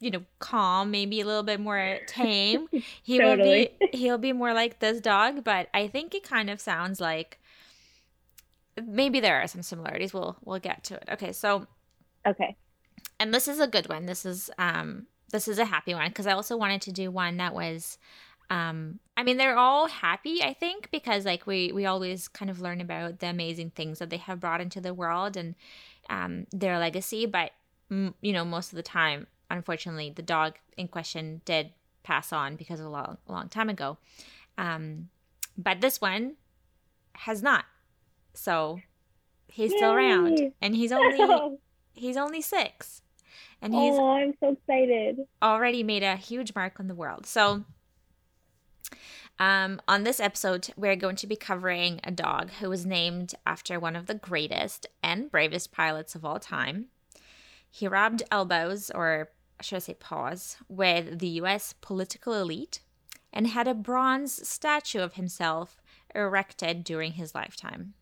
you 0.00 0.10
know 0.10 0.22
calm 0.38 0.90
maybe 0.90 1.20
a 1.20 1.26
little 1.26 1.42
bit 1.42 1.60
more 1.60 1.98
tame 2.06 2.68
he 3.02 3.18
Totally. 3.18 3.36
will 3.36 3.42
be 3.42 3.70
he'll 3.98 4.18
be 4.18 4.32
more 4.32 4.52
like 4.52 4.78
this 4.80 5.00
dog 5.00 5.42
but 5.44 5.68
i 5.74 5.88
think 5.88 6.14
it 6.14 6.22
kind 6.22 6.50
of 6.50 6.60
sounds 6.60 7.00
like 7.00 7.38
maybe 8.86 9.20
there 9.20 9.40
are 9.40 9.46
some 9.46 9.62
similarities 9.62 10.12
we'll 10.12 10.36
we'll 10.44 10.58
get 10.58 10.84
to 10.84 10.94
it 10.94 11.04
okay 11.10 11.32
so 11.32 11.66
Okay. 12.26 12.56
and 13.20 13.32
this 13.32 13.46
is 13.48 13.60
a 13.60 13.66
good 13.66 13.88
one 13.88 14.06
this 14.06 14.26
is 14.26 14.50
um 14.58 15.06
this 15.32 15.48
is 15.48 15.58
a 15.58 15.64
happy 15.64 15.94
one 15.94 16.08
because 16.08 16.26
i 16.26 16.32
also 16.32 16.56
wanted 16.56 16.82
to 16.82 16.92
do 16.92 17.10
one 17.10 17.36
that 17.38 17.54
was 17.54 17.98
um 18.50 18.98
i 19.16 19.22
mean 19.22 19.36
they're 19.36 19.56
all 19.56 19.86
happy 19.88 20.42
i 20.42 20.52
think 20.52 20.90
because 20.90 21.24
like 21.24 21.46
we 21.46 21.72
we 21.72 21.86
always 21.86 22.28
kind 22.28 22.50
of 22.50 22.60
learn 22.60 22.80
about 22.80 23.20
the 23.20 23.28
amazing 23.28 23.70
things 23.70 23.98
that 23.98 24.10
they 24.10 24.16
have 24.18 24.40
brought 24.40 24.60
into 24.60 24.80
the 24.80 24.92
world 24.92 25.36
and 25.36 25.54
um 26.10 26.46
their 26.52 26.78
legacy 26.78 27.26
but 27.26 27.52
you 27.88 28.32
know 28.32 28.44
most 28.44 28.72
of 28.72 28.76
the 28.76 28.82
time 28.82 29.26
unfortunately 29.50 30.10
the 30.10 30.22
dog 30.22 30.54
in 30.76 30.88
question 30.88 31.40
did 31.44 31.70
pass 32.02 32.32
on 32.32 32.56
because 32.56 32.80
of 32.80 32.86
a 32.86 32.90
long, 32.90 33.18
long 33.28 33.48
time 33.48 33.68
ago 33.68 33.96
um 34.58 35.08
but 35.56 35.80
this 35.80 36.00
one 36.00 36.34
has 37.14 37.42
not 37.42 37.64
so 38.34 38.80
he's 39.48 39.72
still 39.72 39.92
around 39.92 40.52
and 40.60 40.76
he's 40.76 40.92
only 40.92 41.58
he's 41.94 42.16
only 42.16 42.42
six 42.42 43.02
and 43.62 43.74
he's 43.74 43.94
oh, 43.94 44.12
I'm 44.12 44.34
so 44.40 44.52
excited. 44.52 45.26
already 45.42 45.82
made 45.82 46.02
a 46.02 46.16
huge 46.16 46.54
mark 46.54 46.78
on 46.78 46.88
the 46.88 46.94
world. 46.94 47.26
So, 47.26 47.64
um, 49.38 49.80
on 49.88 50.04
this 50.04 50.20
episode, 50.20 50.68
we're 50.76 50.96
going 50.96 51.16
to 51.16 51.26
be 51.26 51.36
covering 51.36 52.00
a 52.04 52.10
dog 52.10 52.50
who 52.60 52.68
was 52.68 52.86
named 52.86 53.34
after 53.46 53.80
one 53.80 53.96
of 53.96 54.06
the 54.06 54.14
greatest 54.14 54.86
and 55.02 55.30
bravest 55.30 55.72
pilots 55.72 56.14
of 56.14 56.24
all 56.24 56.38
time. 56.38 56.86
He 57.70 57.88
rubbed 57.88 58.22
elbows, 58.30 58.90
or 58.94 59.30
should 59.60 59.76
I 59.76 59.80
say 59.80 59.94
paws, 59.94 60.56
with 60.68 61.18
the 61.18 61.28
US 61.40 61.74
political 61.80 62.34
elite 62.34 62.80
and 63.32 63.48
had 63.48 63.68
a 63.68 63.74
bronze 63.74 64.48
statue 64.48 65.00
of 65.00 65.14
himself 65.14 65.80
erected 66.14 66.84
during 66.84 67.12
his 67.12 67.34
lifetime. 67.34 67.94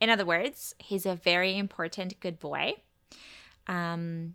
In 0.00 0.10
other 0.10 0.24
words, 0.24 0.74
he's 0.78 1.06
a 1.06 1.14
very 1.14 1.56
important 1.56 2.20
good 2.20 2.38
boy. 2.38 2.74
Um, 3.66 4.34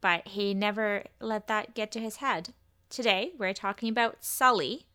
but 0.00 0.28
he 0.28 0.54
never 0.54 1.04
let 1.20 1.46
that 1.48 1.74
get 1.74 1.92
to 1.92 2.00
his 2.00 2.16
head. 2.16 2.54
Today, 2.88 3.32
we're 3.38 3.54
talking 3.54 3.88
about 3.88 4.24
Sully, 4.24 4.86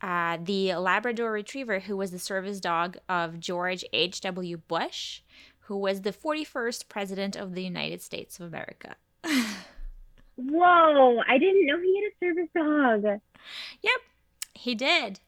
uh, 0.00 0.38
the 0.42 0.74
Labrador 0.74 1.32
Retriever 1.32 1.80
who 1.80 1.96
was 1.96 2.10
the 2.10 2.18
service 2.18 2.60
dog 2.60 2.98
of 3.08 3.40
George 3.40 3.84
H.W. 3.92 4.56
Bush, 4.68 5.22
who 5.60 5.76
was 5.76 6.02
the 6.02 6.12
41st 6.12 6.88
President 6.88 7.36
of 7.36 7.54
the 7.54 7.62
United 7.62 8.00
States 8.02 8.40
of 8.40 8.46
America. 8.46 8.96
Whoa, 10.36 11.20
I 11.26 11.38
didn't 11.38 11.66
know 11.66 11.80
he 11.80 12.00
had 12.02 12.12
a 12.12 12.34
service 12.34 12.50
dog. 12.54 13.20
Yep, 13.82 14.00
he 14.54 14.74
did. 14.74 15.20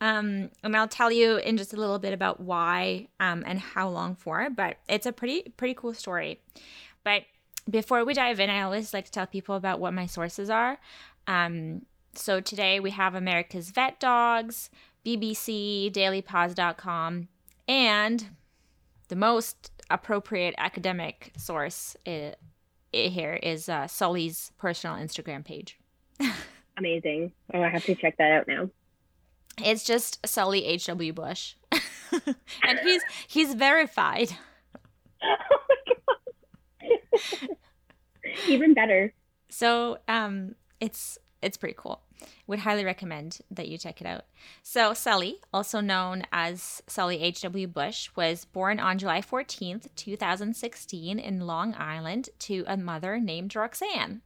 Um, 0.00 0.50
and 0.62 0.76
I'll 0.76 0.88
tell 0.88 1.10
you 1.10 1.36
in 1.38 1.56
just 1.56 1.72
a 1.72 1.76
little 1.76 1.98
bit 1.98 2.12
about 2.12 2.40
why 2.40 3.08
um, 3.20 3.42
and 3.46 3.58
how 3.58 3.88
long 3.88 4.14
for, 4.16 4.48
but 4.50 4.76
it's 4.88 5.06
a 5.06 5.12
pretty 5.12 5.52
pretty 5.56 5.74
cool 5.74 5.94
story. 5.94 6.40
But 7.04 7.22
before 7.68 8.04
we 8.04 8.12
dive 8.14 8.38
in, 8.40 8.50
I 8.50 8.62
always 8.62 8.92
like 8.92 9.06
to 9.06 9.10
tell 9.10 9.26
people 9.26 9.54
about 9.56 9.80
what 9.80 9.94
my 9.94 10.06
sources 10.06 10.50
are. 10.50 10.78
Um, 11.26 11.86
so 12.14 12.40
today 12.40 12.80
we 12.80 12.90
have 12.90 13.14
America's 13.14 13.70
Vet 13.70 13.98
Dogs, 13.98 14.68
BBC, 15.06 15.90
DailyPaws.com, 15.92 17.28
and 17.66 18.26
the 19.08 19.16
most 19.16 19.70
appropriate 19.90 20.54
academic 20.58 21.32
source 21.36 21.96
i- 22.06 22.34
here 22.94 23.34
is 23.34 23.68
uh, 23.68 23.86
Sully's 23.86 24.52
personal 24.58 24.96
Instagram 24.96 25.44
page. 25.44 25.78
Amazing. 26.76 27.32
Oh, 27.52 27.62
I 27.62 27.68
have 27.68 27.84
to 27.84 27.94
check 27.94 28.16
that 28.18 28.32
out 28.32 28.48
now. 28.48 28.70
It's 29.62 29.84
just 29.84 30.26
Sully 30.26 30.64
H.W. 30.64 31.12
Bush. 31.12 31.54
and 31.72 32.78
he's 32.82 33.02
he's 33.28 33.54
verified. 33.54 34.30
Oh 35.26 35.36
my 36.82 36.98
god. 37.48 37.56
Even 38.46 38.74
better. 38.74 39.14
So 39.48 39.96
um 40.06 40.54
it's 40.80 41.16
it's 41.40 41.56
pretty 41.56 41.76
cool. 41.78 42.02
Would 42.46 42.60
highly 42.60 42.84
recommend 42.84 43.40
that 43.50 43.68
you 43.68 43.78
check 43.78 44.00
it 44.00 44.06
out. 44.06 44.24
So 44.62 44.92
Sully, 44.94 45.36
also 45.52 45.80
known 45.80 46.24
as 46.32 46.82
Sully 46.86 47.22
H.W. 47.22 47.66
Bush, 47.68 48.10
was 48.14 48.44
born 48.44 48.78
on 48.78 48.98
July 48.98 49.20
14th, 49.20 49.88
2016 49.96 51.18
in 51.18 51.46
Long 51.46 51.74
Island 51.76 52.28
to 52.40 52.64
a 52.66 52.76
mother 52.76 53.18
named 53.18 53.56
Roxanne. 53.56 54.22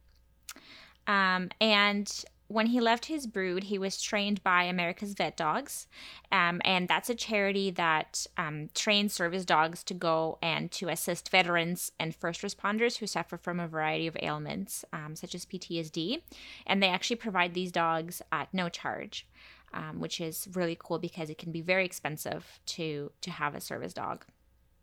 Um, 1.07 1.49
and 1.59 2.23
when 2.49 2.65
he 2.65 2.81
left 2.81 3.05
his 3.05 3.27
brood, 3.27 3.65
he 3.65 3.77
was 3.77 4.01
trained 4.01 4.43
by 4.43 4.63
America's 4.63 5.13
Vet 5.13 5.37
Dogs. 5.37 5.87
Um, 6.31 6.61
and 6.65 6.87
that's 6.87 7.09
a 7.09 7.15
charity 7.15 7.69
that 7.71 8.25
um, 8.37 8.69
trains 8.73 9.13
service 9.13 9.45
dogs 9.45 9.83
to 9.83 9.93
go 9.93 10.39
and 10.41 10.71
to 10.71 10.89
assist 10.89 11.29
veterans 11.29 11.91
and 11.99 12.15
first 12.15 12.41
responders 12.41 12.97
who 12.97 13.05
suffer 13.05 13.37
from 13.37 13.59
a 13.59 13.67
variety 13.67 14.07
of 14.07 14.17
ailments, 14.21 14.83
um, 14.91 15.15
such 15.15 15.35
as 15.35 15.45
PTSD. 15.45 16.23
And 16.65 16.81
they 16.81 16.89
actually 16.89 17.17
provide 17.17 17.53
these 17.53 17.71
dogs 17.71 18.21
at 18.31 18.53
no 18.53 18.67
charge. 18.67 19.27
Um, 19.71 19.99
which 19.99 20.19
is 20.19 20.47
really 20.53 20.75
cool 20.79 20.97
because 20.97 21.29
it 21.29 21.37
can 21.37 21.51
be 21.51 21.61
very 21.61 21.85
expensive 21.85 22.59
to 22.65 23.11
to 23.21 23.29
have 23.29 23.53
a 23.53 23.61
service 23.61 23.93
dog. 23.93 24.25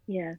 Yeah. 0.06 0.34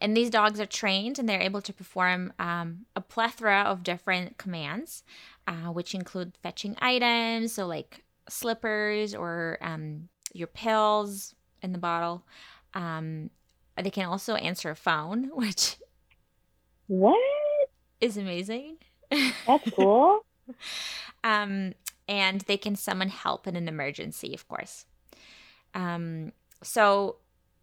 And 0.00 0.16
these 0.16 0.30
dogs 0.30 0.60
are 0.60 0.66
trained 0.66 1.18
and 1.18 1.28
they're 1.28 1.40
able 1.40 1.62
to 1.62 1.72
perform 1.72 2.32
um, 2.38 2.86
a 2.94 3.00
plethora 3.00 3.62
of 3.62 3.82
different 3.82 4.38
commands, 4.38 5.02
uh, 5.48 5.72
which 5.72 5.94
include 5.94 6.36
fetching 6.42 6.76
items, 6.80 7.54
so 7.54 7.66
like 7.66 8.04
slippers 8.28 9.14
or 9.14 9.58
um, 9.62 10.08
your 10.34 10.46
pills 10.46 11.34
in 11.62 11.72
the 11.72 11.78
bottle. 11.78 12.24
Um, 12.74 13.30
they 13.82 13.90
can 13.90 14.04
also 14.04 14.34
answer 14.34 14.70
a 14.70 14.76
phone, 14.76 15.30
which 15.34 15.78
What? 16.86 17.18
is 18.00 18.16
amazing. 18.18 18.76
That's 19.46 19.70
cool. 19.74 20.20
um, 21.24 21.72
and 22.06 22.42
they 22.42 22.58
can 22.58 22.76
summon 22.76 23.08
help 23.08 23.46
in 23.46 23.56
an 23.56 23.68
emergency, 23.68 24.34
of 24.34 24.46
course. 24.48 24.84
Um, 25.74 26.32
so, 26.62 27.16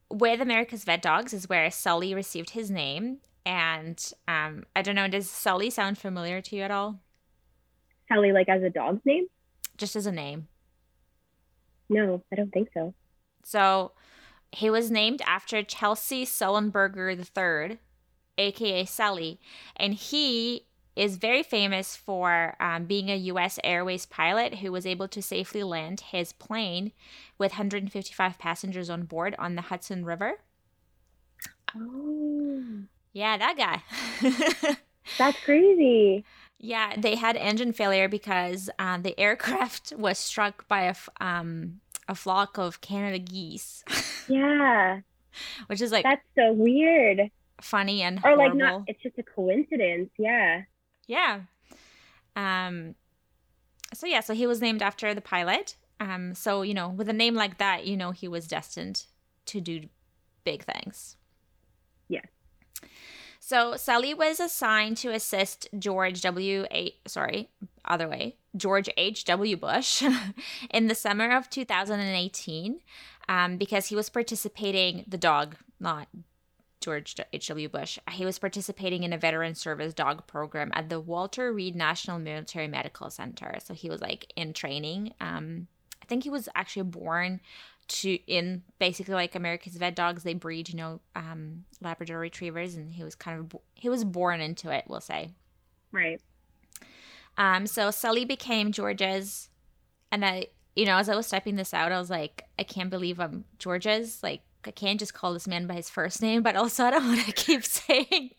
with 0.10 0.42
America's 0.42 0.84
Vet 0.86 1.02
Dogs 1.02 1.34
is 1.34 1.50
where 1.50 1.70
Sully 1.70 2.14
received 2.16 2.52
his 2.52 2.72
name. 2.72 3.20
And 3.46 4.04
um, 4.28 4.66
I 4.76 4.82
don't 4.82 4.96
know, 4.96 5.08
does 5.08 5.30
Sully 5.30 5.70
sound 5.70 6.00
familiar 6.00 6.42
to 6.42 6.56
you 6.56 6.64
at 6.64 6.72
all? 6.72 7.00
Sally, 8.08 8.32
like 8.32 8.50
as 8.50 8.64
a 8.64 8.70
dog's 8.70 9.06
name? 9.06 9.28
Just 9.78 9.96
as 9.96 10.06
a 10.06 10.12
name. 10.12 10.48
No, 11.90 12.24
I 12.32 12.36
don't 12.36 12.52
think 12.52 12.70
so. 12.74 12.94
So, 13.44 13.92
he 14.52 14.70
was 14.70 14.90
named 14.90 15.22
after 15.26 15.62
Chesley 15.62 16.26
Sullenberger 16.26 17.12
III, 17.12 17.78
aka 18.38 18.86
Sully, 18.86 19.40
and 19.76 19.94
he 19.94 20.66
is 20.96 21.18
very 21.18 21.44
famous 21.44 21.96
for 21.96 22.56
um, 22.60 22.86
being 22.86 23.10
a 23.10 23.16
U.S. 23.16 23.60
Airways 23.64 24.06
pilot 24.06 24.56
who 24.56 24.72
was 24.72 24.86
able 24.86 25.08
to 25.10 25.22
safely 25.22 25.62
land 25.62 26.00
his 26.12 26.32
plane 26.32 26.94
with 27.38 27.54
155 27.54 28.40
passengers 28.40 28.90
on 28.90 29.04
board 29.04 29.36
on 29.38 29.56
the 29.56 29.64
Hudson 29.64 30.06
River. 30.06 30.40
Oh, 31.76 32.64
Yeah, 33.12 33.38
that 33.38 33.58
guy. 33.58 34.78
that's 35.18 35.40
crazy. 35.42 36.24
Yeah, 36.60 36.94
they 36.98 37.16
had 37.16 37.36
engine 37.36 37.74
failure 37.74 38.08
because 38.08 38.70
uh, 38.80 38.98
the 38.98 39.20
aircraft 39.20 39.94
was 39.98 40.18
struck 40.18 40.68
by 40.68 40.84
a 40.84 40.90
f- 40.90 41.10
um, 41.20 41.82
a 42.08 42.16
flock 42.16 42.58
of 42.58 42.82
Canada 42.82 43.20
geese, 43.20 43.84
Yeah, 44.28 45.02
which 45.68 45.82
is 45.82 45.92
like 45.92 46.04
that's 46.04 46.22
so 46.38 46.54
weird. 46.54 47.30
funny 47.62 48.02
and 48.02 48.20
Or 48.24 48.36
like 48.36 48.54
not, 48.54 48.84
it's 48.88 49.02
just 49.04 49.18
a 49.18 49.24
coincidence. 49.24 50.10
Yeah. 50.18 50.64
Yeah. 51.08 51.42
Um 52.36 52.96
so 53.94 54.08
yeah, 54.08 54.20
so 54.22 54.34
he 54.34 54.48
was 54.48 54.62
named 54.62 54.82
after 54.82 55.14
the 55.14 55.22
pilot. 55.22 55.76
Um 56.00 56.34
so, 56.36 56.62
you 56.62 56.74
know, 56.74 56.90
with 56.90 57.10
a 57.10 57.14
name 57.14 57.36
like 57.36 57.58
that, 57.58 57.86
you 57.86 57.98
know 57.98 58.12
he 58.12 58.28
was 58.28 58.48
destined 58.48 59.06
to 59.48 59.62
do 59.62 59.90
big 60.44 60.64
things. 60.64 61.16
So 63.48 63.76
Sully 63.76 64.16
was 64.16 64.40
assigned 64.40 64.98
to 64.98 65.12
assist 65.12 65.68
George 65.78 66.22
W. 66.22 66.66
A. 66.72 66.96
Sorry, 67.06 67.52
other 67.88 68.10
way, 68.10 68.38
George 68.58 68.90
H. 68.98 69.24
W. 69.26 69.56
Bush, 69.56 70.02
in 70.72 70.88
the 70.88 70.96
summer 70.96 71.30
of 71.30 71.52
2018, 71.52 72.80
um, 73.30 73.58
because 73.58 73.86
he 73.86 73.96
was 73.96 74.10
participating. 74.10 75.06
The 75.08 75.20
dog, 75.20 75.58
not 75.80 76.08
George 76.82 77.18
H. 77.32 77.48
W. 77.50 77.70
Bush, 77.70 78.00
he 78.10 78.26
was 78.26 78.40
participating 78.40 79.04
in 79.04 79.14
a 79.14 79.18
veteran 79.20 79.54
service 79.54 79.94
dog 79.94 80.26
program 80.26 80.72
at 80.74 80.90
the 80.90 81.00
Walter 81.00 81.54
Reed 81.54 81.76
National 81.76 82.18
Military 82.18 82.68
Medical 82.68 83.12
Center. 83.12 83.60
So 83.64 83.76
he 83.76 83.92
was 83.92 84.02
like 84.02 84.34
in 84.36 84.54
training 84.54 85.14
um, 85.22 85.68
I 86.06 86.08
think 86.08 86.24
he 86.24 86.30
was 86.30 86.48
actually 86.54 86.84
born 86.84 87.42
to 87.88 88.14
in 88.28 88.64
basically 88.80 89.14
like 89.14 89.36
America's 89.36 89.76
vet 89.76 89.96
dogs. 89.96 90.24
They 90.24 90.34
breed, 90.34 90.70
you 90.70 90.76
know, 90.76 91.02
um, 91.16 91.66
Labrador 91.82 92.20
retrievers, 92.20 92.76
and 92.76 92.92
he 92.92 93.04
was 93.04 93.16
kind 93.16 93.40
of 93.40 93.60
he 93.74 93.90
was 93.90 94.04
born 94.04 94.42
into 94.42 94.72
it. 94.72 94.86
We'll 94.88 95.02
say. 95.02 95.32
Right. 95.92 96.22
Um. 97.38 97.68
So 97.68 97.92
Sully 97.92 98.26
became 98.26 98.72
George's, 98.72 99.50
and 100.12 100.26
I, 100.26 100.48
you 100.76 100.86
know, 100.86 100.98
as 100.98 101.10
I 101.10 101.16
was 101.16 101.30
typing 101.30 101.56
this 101.56 101.74
out, 101.74 101.92
I 101.92 102.00
was 102.00 102.10
like, 102.10 102.44
I 102.58 102.64
can't 102.64 102.90
believe 102.90 103.20
I'm 103.20 103.46
Georgia's. 103.60 104.22
Like, 104.24 104.42
I 104.66 104.72
can't 104.72 105.00
just 105.00 105.14
call 105.14 105.34
this 105.34 105.48
man 105.48 105.68
by 105.68 105.76
his 105.76 105.90
first 105.90 106.22
name, 106.22 106.42
but 106.44 106.56
also 106.56 106.86
I 106.86 106.92
don't 106.92 107.06
want 107.08 107.26
to 107.26 107.32
keep 107.32 107.64
saying 107.64 108.32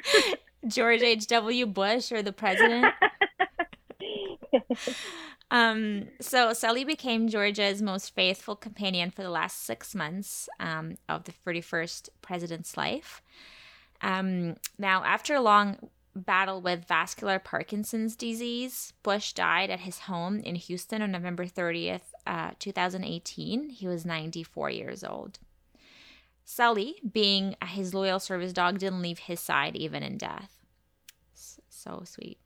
George 0.66 1.02
H. 1.02 1.26
W. 1.28 1.66
Bush 1.66 2.12
or 2.12 2.22
the 2.22 2.32
president. 2.32 2.94
Um, 5.56 6.08
so 6.20 6.52
Sully 6.52 6.84
became 6.84 7.28
George's 7.28 7.80
most 7.80 8.14
faithful 8.14 8.56
companion 8.56 9.10
for 9.10 9.22
the 9.22 9.30
last 9.30 9.64
six 9.64 9.94
months 9.94 10.50
um, 10.60 10.98
of 11.08 11.24
the 11.24 11.32
31st 11.46 12.10
president's 12.20 12.76
life. 12.76 13.22
Um, 14.02 14.56
now, 14.78 15.02
after 15.02 15.34
a 15.34 15.40
long 15.40 15.88
battle 16.14 16.60
with 16.60 16.86
vascular 16.86 17.38
Parkinson's 17.38 18.16
disease, 18.16 18.92
Bush 19.02 19.32
died 19.32 19.70
at 19.70 19.80
his 19.80 20.00
home 20.00 20.40
in 20.40 20.56
Houston 20.56 21.00
on 21.00 21.10
November 21.10 21.46
30th, 21.46 22.12
uh, 22.26 22.50
2018. 22.58 23.70
He 23.70 23.88
was 23.88 24.04
94 24.04 24.68
years 24.68 25.02
old. 25.02 25.38
Sully, 26.44 26.96
being 27.10 27.56
his 27.64 27.94
loyal 27.94 28.20
service 28.20 28.52
dog, 28.52 28.78
didn't 28.78 29.00
leave 29.00 29.20
his 29.20 29.40
side 29.40 29.74
even 29.74 30.02
in 30.02 30.18
death. 30.18 30.56
So 31.86 32.02
sweet. 32.04 32.38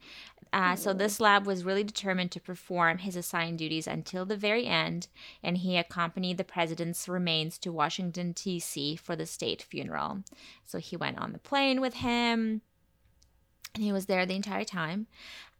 Uh, 0.52 0.74
so 0.74 0.92
this 0.92 1.20
lab 1.20 1.46
was 1.46 1.64
really 1.64 1.84
determined 1.84 2.32
to 2.32 2.40
perform 2.40 2.98
his 2.98 3.14
assigned 3.14 3.58
duties 3.58 3.86
until 3.86 4.24
the 4.24 4.36
very 4.36 4.66
end, 4.66 5.06
and 5.42 5.58
he 5.58 5.76
accompanied 5.76 6.38
the 6.38 6.44
president's 6.44 7.08
remains 7.08 7.56
to 7.58 7.72
Washington, 7.72 8.32
D.C. 8.32 8.96
for 8.96 9.14
the 9.14 9.26
state 9.26 9.62
funeral. 9.62 10.24
So 10.64 10.78
he 10.78 10.96
went 10.96 11.18
on 11.18 11.32
the 11.32 11.38
plane 11.38 11.80
with 11.80 11.94
him, 11.94 12.62
and 13.74 13.84
he 13.84 13.92
was 13.92 14.06
there 14.06 14.26
the 14.26 14.34
entire 14.34 14.64
time. 14.64 15.06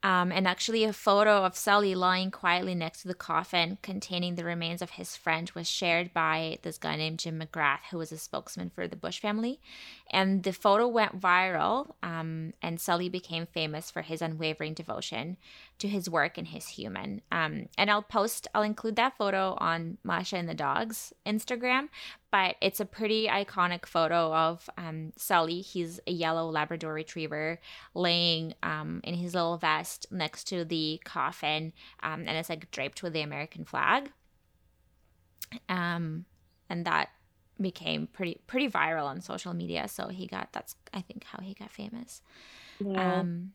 Um, 0.03 0.33
and 0.33 0.49
actually, 0.49 0.85
a 0.85 0.95
photo 0.95 1.45
of 1.45 1.57
Sully 1.57 1.95
lying 1.95 2.31
quietly 2.31 2.75
next 2.75 3.03
to 3.03 3.09
the 3.09 3.15
coffin 3.15 3.77
containing 3.83 4.35
the 4.35 4.45
remains 4.45 4.81
of 4.81 4.91
his 4.91 5.15
friend 5.15 5.51
was 5.55 5.69
shared 5.69 6.15
by 6.15 6.59
this 6.63 6.79
guy 6.79 6.97
named 6.97 7.19
Jim 7.19 7.39
McGrath, 7.39 7.81
who 7.91 7.99
was 7.99 8.11
a 8.11 8.17
spokesman 8.17 8.71
for 8.71 8.89
the 8.89 8.97
Bush 8.97 9.21
family. 9.21 9.61
And 10.11 10.43
the 10.43 10.53
photo 10.53 10.89
went 10.89 11.21
viral, 11.21 11.93
um, 12.03 12.55
and 12.63 12.81
Sully 12.81 13.11
became 13.11 13.45
famous 13.45 13.91
for 13.91 14.01
his 14.01 14.23
unwavering 14.23 14.73
devotion 14.73 15.37
to 15.81 15.88
his 15.88 16.09
work 16.09 16.38
and 16.38 16.49
his 16.49 16.69
human. 16.69 17.21
Um, 17.33 17.66
and 17.77 17.90
I'll 17.90 18.03
post, 18.03 18.47
I'll 18.55 18.62
include 18.62 18.97
that 18.97 19.16
photo 19.16 19.57
on 19.59 19.99
Masha 20.05 20.37
and 20.37 20.49
the 20.49 20.55
Dogs 20.55 21.12
Instagram, 21.27 21.88
but 22.31 22.57
it's 22.61 22.81
a 22.81 22.85
pretty 22.85 23.27
iconic 23.27 23.87
photo 23.87 24.33
of 24.35 24.71
um, 24.79 25.12
Sully. 25.16 25.61
He's 25.61 26.01
a 26.07 26.12
yellow 26.12 26.49
Labrador 26.49 26.95
retriever 26.95 27.59
laying 27.95 28.55
um, 28.62 29.01
in 29.05 29.14
his 29.14 29.35
little 29.35 29.57
vest 29.57 30.07
next 30.11 30.45
to 30.45 30.64
the 30.64 31.01
coffin, 31.05 31.73
um, 32.03 32.21
and 32.21 32.31
it's 32.31 32.49
like 32.49 32.71
draped 32.71 33.03
with 33.03 33.12
the 33.12 33.23
American 33.23 33.64
flag. 33.64 34.11
Um, 35.69 36.27
and 36.69 36.85
that 36.87 37.09
became 37.61 38.07
pretty 38.07 38.40
pretty 38.47 38.69
viral 38.69 39.05
on 39.05 39.21
social 39.21 39.53
media. 39.53 39.88
So 39.88 40.09
he 40.09 40.27
got 40.27 40.53
that's 40.53 40.77
I 40.95 41.01
think 41.01 41.25
how 41.25 41.43
he 41.43 41.55
got 41.55 41.71
famous. 41.71 42.23
Yeah. 42.79 43.21
Um, 43.21 43.53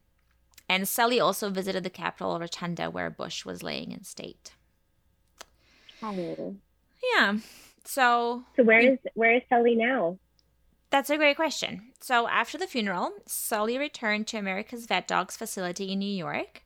and 0.67 0.87
Sully 0.87 1.19
also 1.19 1.49
visited 1.49 1.83
the 1.83 1.89
Capitol 1.89 2.39
Rotunda 2.39 2.89
where 2.89 3.09
Bush 3.09 3.45
was 3.45 3.63
laying 3.63 3.91
in 3.91 4.03
state. 4.03 4.51
Oh. 6.01 6.55
Yeah. 7.15 7.37
So 7.83 8.43
So 8.55 8.63
where 8.63 8.79
is 8.79 8.99
where 9.13 9.35
is 9.35 9.43
Sully 9.49 9.75
now? 9.75 10.17
That's 10.89 11.09
a 11.09 11.17
great 11.17 11.35
question. 11.35 11.91
So 11.99 12.27
after 12.27 12.57
the 12.57 12.67
funeral, 12.67 13.11
Sully 13.25 13.77
returned 13.77 14.27
to 14.27 14.37
America's 14.37 14.85
Vet 14.85 15.07
Dogs 15.07 15.35
facility 15.35 15.91
in 15.91 15.99
New 15.99 16.05
York, 16.05 16.63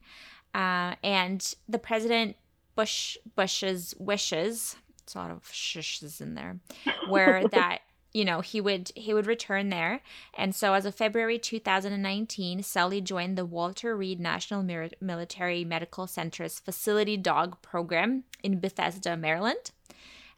uh, 0.54 0.94
and 1.02 1.54
the 1.68 1.78
president 1.78 2.36
Bush 2.76 3.16
Bush's 3.34 3.94
wishes. 3.98 4.76
It's 5.02 5.14
a 5.14 5.18
lot 5.18 5.30
of 5.30 5.42
shushes 5.44 6.20
in 6.20 6.34
there, 6.34 6.60
were 7.08 7.46
that 7.52 7.80
you 8.12 8.24
know 8.24 8.40
he 8.40 8.60
would 8.60 8.90
he 8.94 9.14
would 9.14 9.26
return 9.26 9.70
there. 9.70 10.00
And 10.36 10.54
so 10.54 10.74
as 10.74 10.84
of 10.84 10.94
february 10.94 11.38
2019 11.38 12.62
sully 12.62 13.00
joined 13.00 13.36
the 13.36 13.44
walter 13.44 13.96
reed 13.96 14.20
national 14.20 14.62
military 15.00 15.64
medical 15.64 16.06
center's 16.06 16.58
facility 16.58 17.16
dog 17.16 17.60
program 17.62 18.24
in 18.42 18.60
bethesda 18.60 19.16
maryland. 19.16 19.70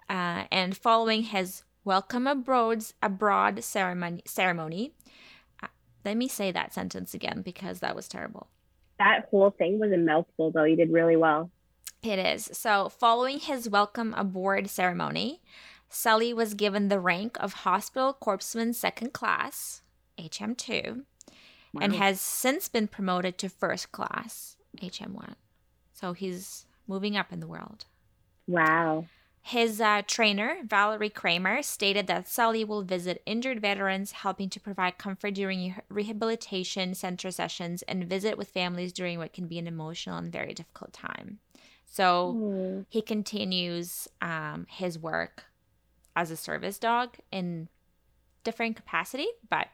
Uh, 0.09 0.45
and 0.51 0.77
following 0.77 1.23
his 1.23 1.63
welcome 1.85 2.27
abroad 2.27 2.85
abroad 3.03 3.63
ceremony 3.65 4.23
ceremony 4.27 4.93
uh, 5.63 5.69
let 6.05 6.17
me 6.17 6.29
say 6.29 6.53
that 6.53 6.75
sentence 6.75 7.15
again 7.15 7.43
because 7.43 7.81
that 7.81 7.97
was 7.97 8.09
terrible. 8.09 8.49
That 8.99 9.29
whole 9.31 9.51
thing 9.51 9.79
was 9.79 9.93
a 9.93 9.97
mouthful 9.97 10.51
though. 10.51 10.65
You 10.65 10.77
did 10.77 10.93
really 10.93 11.17
well. 11.17 11.51
It 12.03 12.19
is. 12.19 12.51
So 12.53 12.89
following 12.89 13.39
his 13.39 13.69
welcome 13.69 14.13
aboard 14.15 14.69
ceremony 14.69 15.41
Sully 15.95 16.33
was 16.33 16.55
given 16.55 16.89
the 16.89 16.99
rank 16.99 17.37
of 17.39 17.53
Hospital 17.53 18.17
Corpsman 18.19 18.75
Second 18.75 19.13
Class, 19.13 19.83
HM2, 20.19 21.05
wow. 21.75 21.81
and 21.83 21.95
has 21.95 22.19
since 22.19 22.67
been 22.67 22.89
promoted 22.89 23.37
to 23.37 23.51
First 23.51 23.93
Class, 23.93 24.57
HM1. 24.81 25.35
So 25.93 26.15
he's 26.15 26.65
moving 26.89 27.15
up 27.15 27.31
in 27.31 27.41
the 27.41 27.47
world. 27.47 27.85
Wow. 28.49 29.05
His 29.43 29.83
uh, 29.83 30.01
trainer, 30.07 30.57
Valerie 30.65 31.11
Kramer, 31.11 31.63
stated 31.63 32.07
that 32.07 32.27
Sully 32.27 32.65
will 32.65 32.83
visit 32.83 33.23
injured 33.27 33.61
veterans, 33.61 34.13
helping 34.13 34.49
to 34.49 34.61
provide 34.61 34.97
comfort 34.97 35.35
during 35.35 35.75
rehabilitation 35.91 36.95
center 36.95 37.31
sessions 37.31 37.83
and 37.83 38.05
visit 38.05 38.39
with 38.39 38.49
families 38.49 38.95
during 38.95 39.19
what 39.19 39.35
can 39.35 39.47
be 39.47 39.59
an 39.59 39.67
emotional 39.67 40.17
and 40.17 40.33
very 40.33 40.55
difficult 40.55 40.95
time. 40.95 41.41
So 41.85 42.35
mm. 42.35 42.87
he 42.89 43.03
continues 43.03 44.09
um, 44.23 44.67
his 44.71 44.99
work 44.99 45.45
as 46.17 46.31
a 46.31 46.37
service 46.37 46.79
dog 46.79 47.17
in 47.31 47.69
different 48.45 48.77
capacity, 48.77 49.27
but 49.49 49.69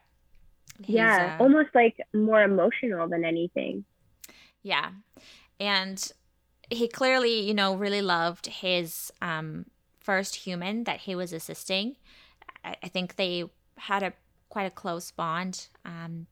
yeah, 0.87 1.37
uh, 1.39 1.43
almost 1.43 1.69
like 1.73 1.97
more 2.13 2.41
emotional 2.43 3.07
than 3.07 3.25
anything. 3.25 3.83
Yeah, 4.61 4.91
and 5.59 6.11
he 6.69 6.87
clearly, 6.87 7.41
you 7.41 7.53
know, 7.53 7.75
really 7.75 8.01
loved 8.01 8.47
his 8.47 9.11
um, 9.21 9.65
first 9.99 10.35
human 10.35 10.83
that 10.85 11.01
he 11.01 11.15
was 11.15 11.33
assisting. 11.33 11.97
I, 12.63 12.75
I 12.83 12.87
think 12.87 13.15
they 13.15 13.45
had 13.77 14.03
a 14.03 14.13
quite 14.49 14.65
a 14.65 14.71
close 14.71 15.11
bond. 15.11 15.67
Um, 15.85 16.27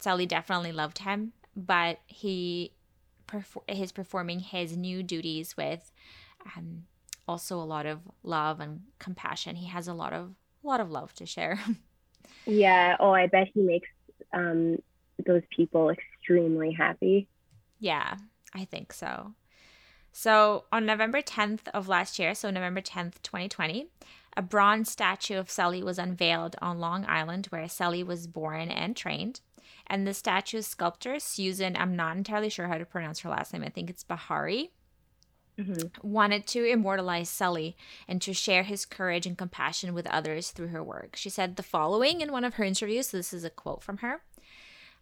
Sully 0.00 0.26
definitely 0.26 0.72
loved 0.72 0.98
him, 0.98 1.32
but 1.56 1.98
he 2.06 2.72
perfor- 3.26 3.68
he's 3.68 3.92
performing 3.92 4.40
his 4.40 4.76
new 4.76 5.02
duties 5.02 5.56
with 5.56 5.92
um, 6.56 6.84
also 7.28 7.60
a 7.60 7.62
lot 7.62 7.86
of 7.86 8.00
love 8.22 8.58
and 8.60 8.80
compassion. 8.98 9.56
He 9.56 9.66
has 9.66 9.86
a 9.86 9.94
lot 9.94 10.12
of 10.12 10.32
a 10.64 10.66
lot 10.66 10.80
of 10.80 10.90
love 10.90 11.14
to 11.14 11.26
share. 11.26 11.60
yeah. 12.46 12.96
Oh, 12.98 13.12
I 13.12 13.26
bet 13.26 13.48
he 13.54 13.60
makes 13.60 13.88
um, 14.32 14.78
those 15.24 15.42
people 15.54 15.90
extremely 15.90 16.72
happy. 16.72 17.28
Yeah, 17.78 18.16
I 18.54 18.64
think 18.64 18.92
so. 18.92 19.34
So 20.12 20.64
on 20.72 20.84
November 20.84 21.22
10th 21.22 21.68
of 21.72 21.86
last 21.86 22.18
year, 22.18 22.34
so 22.34 22.50
November 22.50 22.80
10th, 22.80 23.22
2020, 23.22 23.86
a 24.36 24.42
bronze 24.42 24.90
statue 24.90 25.38
of 25.38 25.50
Sully 25.50 25.82
was 25.82 25.98
unveiled 25.98 26.56
on 26.60 26.80
Long 26.80 27.04
Island, 27.06 27.46
where 27.46 27.68
Sully 27.68 28.02
was 28.02 28.26
born 28.26 28.70
and 28.70 28.96
trained. 28.96 29.40
And 29.86 30.06
the 30.06 30.14
statue's 30.14 30.66
sculptor, 30.66 31.18
Susan, 31.20 31.76
I'm 31.76 31.94
not 31.94 32.16
entirely 32.16 32.48
sure 32.48 32.66
how 32.66 32.78
to 32.78 32.84
pronounce 32.84 33.20
her 33.20 33.30
last 33.30 33.52
name. 33.52 33.62
I 33.62 33.68
think 33.68 33.90
it's 33.90 34.04
Bahary 34.04 34.70
mm-hmm. 35.58 36.08
wanted 36.08 36.46
to 36.48 36.64
immortalize 36.64 37.28
Sully 37.28 37.76
and 38.06 38.22
to 38.22 38.32
share 38.32 38.62
his 38.62 38.84
courage 38.84 39.26
and 39.26 39.36
compassion 39.36 39.94
with 39.94 40.06
others 40.06 40.50
through 40.50 40.68
her 40.68 40.82
work. 40.82 41.16
She 41.16 41.30
said 41.30 41.56
the 41.56 41.62
following 41.62 42.20
in 42.20 42.32
one 42.32 42.44
of 42.44 42.54
her 42.54 42.64
interviews. 42.64 43.08
So 43.08 43.16
this 43.16 43.32
is 43.32 43.44
a 43.44 43.50
quote 43.50 43.82
from 43.82 43.98
her. 43.98 44.22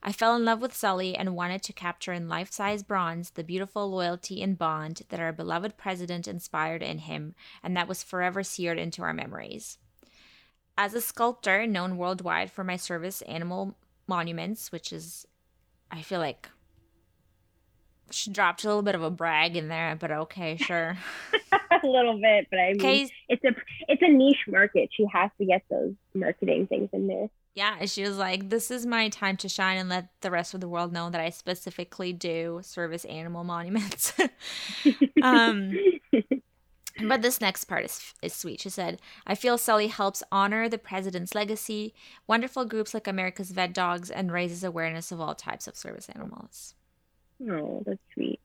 I 0.02 0.12
fell 0.12 0.36
in 0.36 0.44
love 0.44 0.60
with 0.60 0.74
Sully 0.74 1.16
and 1.16 1.34
wanted 1.34 1.62
to 1.64 1.72
capture 1.72 2.12
in 2.12 2.28
life 2.28 2.52
size 2.52 2.82
bronze 2.82 3.30
the 3.30 3.42
beautiful 3.42 3.90
loyalty 3.90 4.42
and 4.42 4.56
bond 4.56 5.02
that 5.08 5.20
our 5.20 5.32
beloved 5.32 5.76
president 5.76 6.28
inspired 6.28 6.82
in 6.82 6.98
him, 6.98 7.34
and 7.62 7.76
that 7.76 7.88
was 7.88 8.02
forever 8.02 8.42
seared 8.42 8.78
into 8.78 9.02
our 9.02 9.14
memories. 9.14 9.78
As 10.78 10.94
a 10.94 11.00
sculptor 11.00 11.66
known 11.66 11.96
worldwide 11.96 12.52
for 12.52 12.62
my 12.62 12.76
service 12.76 13.22
animal 13.22 13.74
monuments, 14.06 14.70
which 14.70 14.92
is, 14.92 15.26
I 15.90 16.02
feel 16.02 16.20
like, 16.20 16.50
she 18.10 18.30
dropped 18.30 18.64
a 18.64 18.68
little 18.68 18.82
bit 18.82 18.94
of 18.94 19.02
a 19.02 19.10
brag 19.10 19.56
in 19.56 19.68
there, 19.68 19.96
but 19.98 20.10
okay, 20.10 20.56
sure. 20.56 20.96
a 21.52 21.86
little 21.86 22.20
bit, 22.20 22.46
but 22.50 22.58
I 22.58 22.72
mean, 22.74 23.08
it's 23.28 23.44
a 23.44 23.54
it's 23.88 24.02
a 24.02 24.08
niche 24.08 24.44
market. 24.48 24.90
She 24.92 25.06
has 25.12 25.30
to 25.38 25.44
get 25.44 25.62
those 25.70 25.94
marketing 26.14 26.66
things 26.66 26.90
in 26.92 27.06
there. 27.06 27.28
Yeah, 27.54 27.84
she 27.86 28.02
was 28.02 28.18
like, 28.18 28.50
"This 28.50 28.70
is 28.70 28.86
my 28.86 29.08
time 29.08 29.36
to 29.38 29.48
shine 29.48 29.78
and 29.78 29.88
let 29.88 30.08
the 30.20 30.30
rest 30.30 30.54
of 30.54 30.60
the 30.60 30.68
world 30.68 30.92
know 30.92 31.10
that 31.10 31.20
I 31.20 31.30
specifically 31.30 32.12
do 32.12 32.60
service 32.62 33.04
animal 33.06 33.44
monuments." 33.44 34.12
um, 35.22 35.72
But 37.04 37.22
this 37.22 37.40
next 37.40 37.64
part 37.64 37.84
is, 37.84 38.14
is 38.22 38.32
sweet. 38.32 38.60
She 38.62 38.70
said, 38.70 39.00
I 39.26 39.34
feel 39.34 39.58
Sully 39.58 39.88
helps 39.88 40.22
honor 40.32 40.68
the 40.68 40.78
president's 40.78 41.34
legacy, 41.34 41.94
wonderful 42.26 42.64
groups 42.64 42.94
like 42.94 43.06
America's 43.06 43.50
Vet 43.50 43.74
Dogs, 43.74 44.10
and 44.10 44.32
raises 44.32 44.64
awareness 44.64 45.12
of 45.12 45.20
all 45.20 45.34
types 45.34 45.68
of 45.68 45.76
service 45.76 46.08
animals. 46.08 46.74
Oh, 47.50 47.82
that's 47.84 48.00
sweet. 48.14 48.40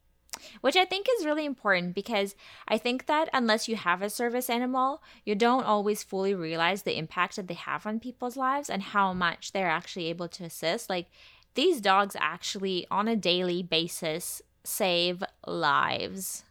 Which 0.62 0.76
I 0.76 0.86
think 0.86 1.06
is 1.18 1.26
really 1.26 1.46
important 1.46 1.94
because 1.94 2.36
I 2.68 2.78
think 2.78 3.06
that 3.06 3.30
unless 3.32 3.68
you 3.68 3.76
have 3.76 4.02
a 4.02 4.10
service 4.10 4.50
animal, 4.50 5.04
you 5.24 5.36
don't 5.36 5.66
always 5.66 6.04
fully 6.04 6.34
realize 6.34 6.82
the 6.82 6.98
impact 6.98 7.36
that 7.36 7.48
they 7.48 7.54
have 7.54 7.86
on 7.86 8.00
people's 8.00 8.38
lives 8.38 8.70
and 8.70 8.82
how 8.82 9.14
much 9.14 9.52
they're 9.52 9.70
actually 9.70 10.08
able 10.08 10.28
to 10.30 10.44
assist. 10.46 10.90
Like 10.90 11.08
these 11.54 11.80
dogs 11.80 12.16
actually, 12.20 12.88
on 12.90 13.08
a 13.08 13.16
daily 13.16 13.62
basis, 13.62 14.42
save 14.64 15.24
lives. 15.46 16.44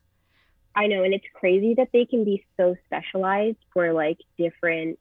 I 0.74 0.86
know, 0.86 1.02
and 1.02 1.12
it's 1.12 1.26
crazy 1.34 1.74
that 1.74 1.88
they 1.92 2.04
can 2.04 2.24
be 2.24 2.44
so 2.56 2.76
specialized 2.86 3.58
for 3.72 3.92
like 3.92 4.18
different 4.38 4.98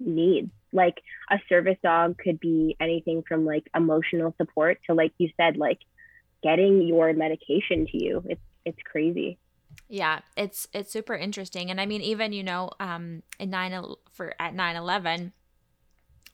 needs. 0.00 0.50
Like 0.72 1.02
a 1.30 1.38
service 1.48 1.76
dog 1.82 2.16
could 2.18 2.40
be 2.40 2.76
anything 2.80 3.22
from 3.28 3.44
like 3.44 3.68
emotional 3.74 4.34
support 4.38 4.78
to 4.86 4.94
like 4.94 5.12
you 5.18 5.28
said, 5.36 5.56
like 5.56 5.80
getting 6.42 6.86
your 6.86 7.12
medication 7.12 7.86
to 7.86 8.04
you. 8.04 8.22
It's 8.26 8.42
it's 8.64 8.82
crazy. 8.90 9.38
Yeah, 9.88 10.20
it's 10.36 10.68
it's 10.72 10.92
super 10.92 11.14
interesting. 11.14 11.70
And 11.70 11.80
I 11.80 11.86
mean 11.86 12.02
even, 12.02 12.32
you 12.32 12.42
know, 12.42 12.70
um 12.80 13.22
in 13.38 13.50
9 13.50 13.94
for 14.12 14.34
at 14.38 14.54
9/11 14.54 15.32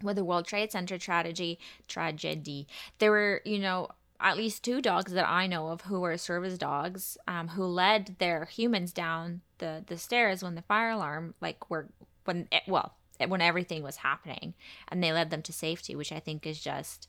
with 0.03 0.17
the 0.17 0.25
World 0.25 0.47
Trade 0.47 0.73
Center 0.73 0.99
tragedy, 0.99 1.59
tragedy, 1.89 2.69
there 2.99 3.11
were, 3.11 3.43
you 3.45 3.59
know, 3.59 3.89
at 4.21 4.37
least 4.37 4.65
two 4.65 4.81
dogs 4.81 5.13
that 5.13 5.29
I 5.29 5.47
know 5.47 5.69
of 5.69 5.83
who 5.83 6.01
were 6.01 6.17
service 6.19 6.59
dogs 6.59 7.17
um, 7.27 7.49
who 7.49 7.65
led 7.65 8.17
their 8.19 8.47
humans 8.47 8.93
down 8.93 9.43
the, 9.59 9.85
the 9.87 9.97
stairs 9.97 10.43
when 10.43 10.55
the 10.55 10.63
fire 10.63 10.91
alarm, 10.91 11.35
like, 11.41 11.71
were, 11.71 11.89
when, 12.25 12.49
it, 12.51 12.63
well, 12.67 12.95
when 13.27 13.41
everything 13.41 13.83
was 13.83 13.97
happening, 13.97 14.55
and 14.89 15.03
they 15.03 15.13
led 15.13 15.31
them 15.31 15.43
to 15.43 15.53
safety, 15.53 15.95
which 15.95 16.13
I 16.13 16.21
think 16.21 16.47
is 16.47 16.61
just 16.61 17.09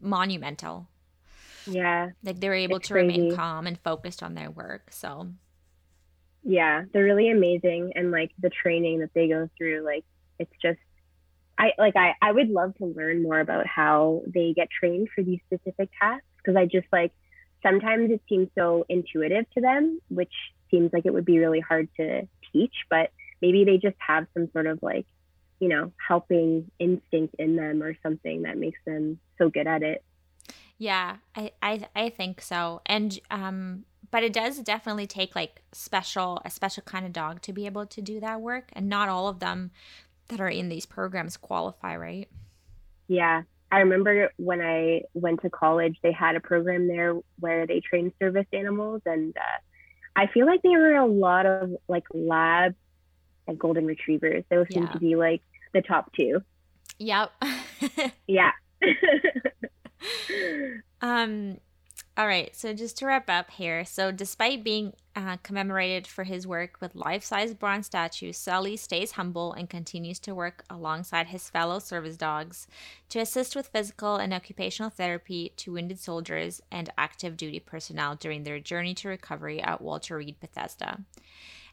monumental. 0.00 0.88
Yeah. 1.66 2.10
Like, 2.22 2.40
they 2.40 2.48
were 2.48 2.54
able 2.54 2.80
to 2.80 2.92
crazy. 2.92 3.06
remain 3.06 3.36
calm 3.36 3.66
and 3.66 3.78
focused 3.78 4.22
on 4.22 4.34
their 4.34 4.50
work. 4.50 4.92
So, 4.92 5.32
yeah, 6.42 6.84
they're 6.92 7.04
really 7.04 7.30
amazing. 7.30 7.92
And, 7.94 8.10
like, 8.10 8.30
the 8.38 8.50
training 8.50 9.00
that 9.00 9.10
they 9.14 9.28
go 9.28 9.48
through, 9.58 9.84
like, 9.84 10.04
it's 10.38 10.52
just 10.62 10.78
I 11.58 11.72
like 11.78 11.96
I, 11.96 12.14
I 12.20 12.32
would 12.32 12.50
love 12.50 12.74
to 12.76 12.86
learn 12.86 13.22
more 13.22 13.40
about 13.40 13.66
how 13.66 14.22
they 14.26 14.52
get 14.54 14.68
trained 14.70 15.08
for 15.14 15.22
these 15.22 15.40
specific 15.46 15.90
tasks 16.00 16.26
because 16.36 16.56
I 16.56 16.66
just 16.66 16.86
like 16.92 17.12
sometimes 17.62 18.10
it 18.10 18.20
seems 18.28 18.48
so 18.56 18.84
intuitive 18.88 19.50
to 19.54 19.60
them, 19.60 20.00
which 20.08 20.32
seems 20.70 20.92
like 20.92 21.06
it 21.06 21.14
would 21.14 21.24
be 21.24 21.38
really 21.38 21.60
hard 21.60 21.88
to 21.96 22.28
teach, 22.52 22.74
but 22.90 23.10
maybe 23.40 23.64
they 23.64 23.78
just 23.78 23.96
have 23.98 24.26
some 24.34 24.50
sort 24.52 24.66
of 24.66 24.80
like, 24.82 25.06
you 25.60 25.68
know, 25.68 25.92
helping 26.06 26.70
instinct 26.78 27.36
in 27.38 27.56
them 27.56 27.82
or 27.82 27.96
something 28.02 28.42
that 28.42 28.58
makes 28.58 28.78
them 28.86 29.18
so 29.38 29.48
good 29.48 29.66
at 29.66 29.82
it. 29.82 30.04
Yeah, 30.78 31.16
I 31.34 31.52
I, 31.62 31.88
I 31.94 32.08
think 32.10 32.40
so. 32.40 32.80
And 32.86 33.18
um 33.30 33.84
but 34.10 34.22
it 34.22 34.32
does 34.32 34.58
definitely 34.58 35.06
take 35.06 35.34
like 35.34 35.62
special 35.72 36.40
a 36.44 36.50
special 36.50 36.82
kind 36.82 37.06
of 37.06 37.12
dog 37.12 37.42
to 37.42 37.52
be 37.52 37.66
able 37.66 37.86
to 37.86 38.00
do 38.00 38.20
that 38.20 38.40
work 38.40 38.70
and 38.72 38.88
not 38.88 39.08
all 39.08 39.28
of 39.28 39.40
them 39.40 39.70
that 40.28 40.40
are 40.40 40.48
in 40.48 40.68
these 40.68 40.86
programs 40.86 41.36
qualify, 41.36 41.96
right? 41.96 42.28
Yeah. 43.08 43.42
I 43.70 43.80
remember 43.80 44.30
when 44.36 44.60
I 44.60 45.02
went 45.14 45.42
to 45.42 45.50
college, 45.50 45.98
they 46.02 46.12
had 46.12 46.36
a 46.36 46.40
program 46.40 46.86
there 46.86 47.14
where 47.40 47.66
they 47.66 47.80
trained 47.80 48.12
service 48.20 48.46
animals. 48.52 49.02
And 49.04 49.36
uh, 49.36 49.58
I 50.14 50.28
feel 50.28 50.46
like 50.46 50.62
there 50.62 50.78
were 50.78 50.94
a 50.94 51.06
lot 51.06 51.46
of 51.46 51.76
like 51.88 52.04
lab 52.14 52.74
and 53.48 53.58
golden 53.58 53.86
retrievers. 53.86 54.44
Those 54.50 54.66
yeah. 54.70 54.80
seem 54.80 54.88
to 54.88 54.98
be 54.98 55.16
like 55.16 55.42
the 55.72 55.82
top 55.82 56.12
two. 56.14 56.42
Yep. 56.98 57.32
yeah. 58.26 58.52
um, 61.00 61.58
all 62.18 62.26
right, 62.26 62.56
so 62.56 62.72
just 62.72 62.96
to 62.98 63.06
wrap 63.06 63.28
up 63.28 63.50
here. 63.50 63.84
So, 63.84 64.10
despite 64.10 64.64
being 64.64 64.94
uh, 65.14 65.36
commemorated 65.42 66.06
for 66.06 66.24
his 66.24 66.46
work 66.46 66.78
with 66.80 66.94
life 66.94 67.22
size 67.22 67.52
bronze 67.52 67.86
statues, 67.86 68.38
Sully 68.38 68.78
stays 68.78 69.12
humble 69.12 69.52
and 69.52 69.68
continues 69.68 70.18
to 70.20 70.34
work 70.34 70.64
alongside 70.70 71.26
his 71.26 71.50
fellow 71.50 71.78
service 71.78 72.16
dogs 72.16 72.68
to 73.10 73.18
assist 73.18 73.54
with 73.54 73.68
physical 73.68 74.16
and 74.16 74.32
occupational 74.32 74.88
therapy 74.88 75.52
to 75.58 75.74
wounded 75.74 75.98
soldiers 75.98 76.62
and 76.72 76.88
active 76.96 77.36
duty 77.36 77.60
personnel 77.60 78.14
during 78.14 78.44
their 78.44 78.60
journey 78.60 78.94
to 78.94 79.08
recovery 79.08 79.60
at 79.60 79.82
Walter 79.82 80.16
Reed 80.16 80.40
Bethesda. 80.40 81.00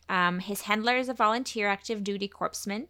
Um, 0.10 0.40
his 0.40 0.62
handler 0.62 0.98
is 0.98 1.08
a 1.08 1.14
volunteer 1.14 1.70
active 1.70 2.04
duty 2.04 2.28
corpsman 2.28 2.88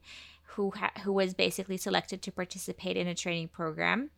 who, 0.55 0.71
ha- 0.71 0.91
who 1.03 1.13
was 1.13 1.35
basically 1.35 1.77
selected 1.77 2.23
to 2.23 2.31
participate 2.31 2.97
in 2.97 3.07
a 3.07 3.13
training 3.13 3.49
program 3.49 4.09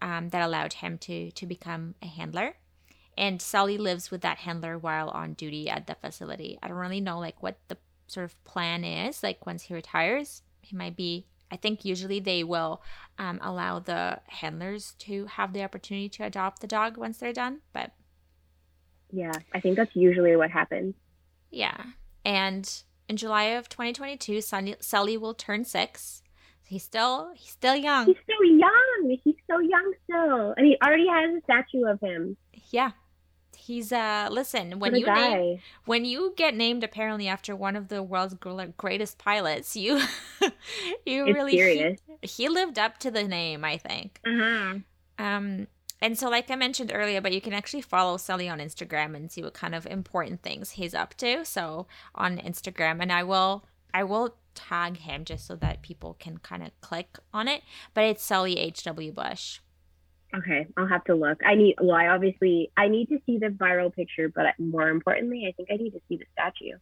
um, 0.00 0.28
that 0.30 0.42
allowed 0.42 0.74
him 0.74 0.98
to, 0.98 1.30
to 1.32 1.46
become 1.46 1.94
a 2.02 2.06
handler 2.06 2.54
and 3.18 3.42
Sully 3.42 3.76
lives 3.78 4.12
with 4.12 4.20
that 4.20 4.38
handler 4.38 4.78
while 4.78 5.08
on 5.08 5.34
duty 5.34 5.68
at 5.68 5.88
the 5.88 5.96
facility. 5.96 6.56
I 6.62 6.68
don't 6.68 6.76
really 6.76 7.00
know 7.00 7.18
like 7.18 7.42
what 7.42 7.58
the 7.66 7.76
sort 8.06 8.24
of 8.24 8.44
plan 8.44 8.84
is. 8.84 9.24
Like 9.24 9.44
once 9.44 9.64
he 9.64 9.74
retires, 9.74 10.42
he 10.62 10.76
might 10.76 10.96
be. 10.96 11.26
I 11.50 11.56
think 11.56 11.84
usually 11.84 12.20
they 12.20 12.44
will 12.44 12.80
um, 13.18 13.40
allow 13.42 13.80
the 13.80 14.20
handlers 14.26 14.94
to 15.00 15.26
have 15.26 15.52
the 15.52 15.64
opportunity 15.64 16.08
to 16.10 16.24
adopt 16.24 16.60
the 16.60 16.66
dog 16.66 16.96
once 16.96 17.18
they're 17.18 17.32
done. 17.32 17.60
But 17.72 17.90
yeah, 19.10 19.32
I 19.52 19.60
think 19.60 19.76
that's 19.76 19.96
usually 19.96 20.36
what 20.36 20.50
happens. 20.50 20.94
Yeah, 21.50 21.82
and 22.24 22.70
in 23.08 23.16
July 23.16 23.44
of 23.44 23.68
2022, 23.68 24.42
Sully, 24.42 24.76
Sully 24.78 25.16
will 25.16 25.34
turn 25.34 25.64
six. 25.64 26.22
He's 26.68 26.82
still 26.82 27.30
he's 27.34 27.50
still 27.50 27.76
young. 27.76 28.06
He's 28.06 28.16
still 28.22 28.44
young. 28.44 29.18
He's 29.24 29.34
so 29.50 29.58
young 29.58 29.92
still, 30.04 30.54
and 30.56 30.66
he 30.66 30.76
already 30.84 31.06
has 31.08 31.38
a 31.38 31.42
statue 31.44 31.86
of 31.86 32.00
him. 32.00 32.36
Yeah, 32.70 32.90
He's 33.68 33.92
uh 33.92 34.28
listen 34.30 34.78
when 34.78 34.94
you 34.94 35.04
name, 35.04 35.58
when 35.84 36.04
you 36.04 36.32
get 36.36 36.54
named 36.54 36.84
apparently 36.84 37.28
after 37.28 37.54
one 37.54 37.76
of 37.76 37.88
the 37.88 38.02
world's 38.02 38.34
greatest 38.78 39.18
pilots, 39.18 39.76
you 39.76 39.96
you 41.04 41.26
it's 41.26 41.34
really 41.34 41.52
serious. 41.52 42.00
He, 42.22 42.28
he, 42.28 42.48
lived 42.48 42.78
up 42.78 42.98
to 43.00 43.10
the 43.10 43.24
name, 43.24 43.64
I 43.64 43.76
think. 43.76 44.20
Mm-hmm. 44.26 44.78
Um, 45.22 45.66
and 46.00 46.18
so 46.18 46.30
like 46.30 46.50
I 46.50 46.54
mentioned 46.54 46.92
earlier, 46.94 47.20
but 47.20 47.32
you 47.32 47.40
can 47.40 47.52
actually 47.52 47.82
follow 47.82 48.16
Sully 48.16 48.48
on 48.48 48.58
Instagram 48.58 49.14
and 49.14 49.30
see 49.30 49.42
what 49.42 49.54
kind 49.54 49.74
of 49.74 49.86
important 49.86 50.42
things 50.42 50.70
he's 50.70 50.94
up 50.94 51.14
to. 51.16 51.44
So 51.44 51.86
on 52.14 52.38
Instagram, 52.38 53.02
and 53.02 53.12
I 53.12 53.22
will 53.22 53.66
I 53.92 54.04
will 54.04 54.36
tag 54.58 54.98
him 54.98 55.24
just 55.24 55.46
so 55.46 55.54
that 55.56 55.82
people 55.82 56.16
can 56.18 56.38
kind 56.38 56.62
of 56.62 56.70
click 56.80 57.18
on 57.32 57.46
it. 57.46 57.62
But 57.94 58.04
it's 58.04 58.24
Sully 58.24 58.58
H 58.58 58.82
W 58.82 59.12
Bush. 59.12 59.60
Okay, 60.36 60.66
I'll 60.76 60.88
have 60.88 61.04
to 61.04 61.14
look. 61.14 61.38
I 61.46 61.54
need, 61.54 61.76
well, 61.80 61.96
I 61.96 62.08
obviously, 62.08 62.70
I 62.76 62.88
need 62.88 63.08
to 63.08 63.18
see 63.24 63.38
the 63.38 63.46
viral 63.46 63.94
picture, 63.94 64.28
but 64.28 64.44
more 64.58 64.90
importantly, 64.90 65.46
I 65.48 65.52
think 65.52 65.70
I 65.72 65.76
need 65.76 65.92
to 65.92 66.00
see 66.06 66.18
the 66.18 66.26
statue. 66.32 66.76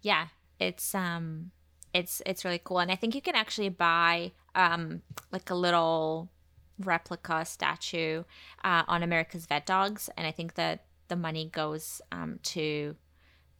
Yeah, 0.00 0.28
it's, 0.58 0.94
um, 0.94 1.50
it's, 1.92 2.22
it's 2.24 2.46
really 2.46 2.60
cool. 2.64 2.78
And 2.78 2.90
I 2.90 2.94
think 2.94 3.14
you 3.14 3.20
can 3.20 3.34
actually 3.34 3.68
buy, 3.68 4.32
um, 4.54 5.02
like 5.30 5.50
a 5.50 5.54
little 5.54 6.30
replica 6.78 7.44
statue, 7.44 8.24
uh, 8.64 8.84
on 8.88 9.02
America's 9.02 9.44
Vet 9.44 9.66
Dogs. 9.66 10.08
And 10.16 10.26
I 10.26 10.30
think 10.30 10.54
that 10.54 10.84
the 11.08 11.16
money 11.16 11.50
goes, 11.52 12.00
um, 12.10 12.38
to, 12.54 12.96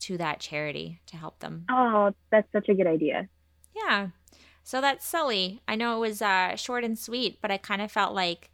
to 0.03 0.19
that 0.19 0.41
charity 0.41 1.01
to 1.07 1.17
help 1.17 1.39
them. 1.41 1.67
Oh, 1.71 2.13
that's 2.31 2.51
such 2.53 2.69
a 2.69 2.75
good 2.75 2.87
idea. 2.87 3.29
Yeah. 3.75 4.09
So 4.65 4.81
that's 4.81 5.07
Sully. 5.07 5.61
I 5.67 5.75
know 5.75 5.97
it 5.97 6.01
was 6.01 6.23
uh, 6.23 6.57
short 6.57 6.85
and 6.85 6.99
sweet, 6.99 7.39
but 7.41 7.51
I 7.51 7.57
kind 7.57 7.83
of 7.83 7.91
felt 7.91 8.15
like 8.15 8.51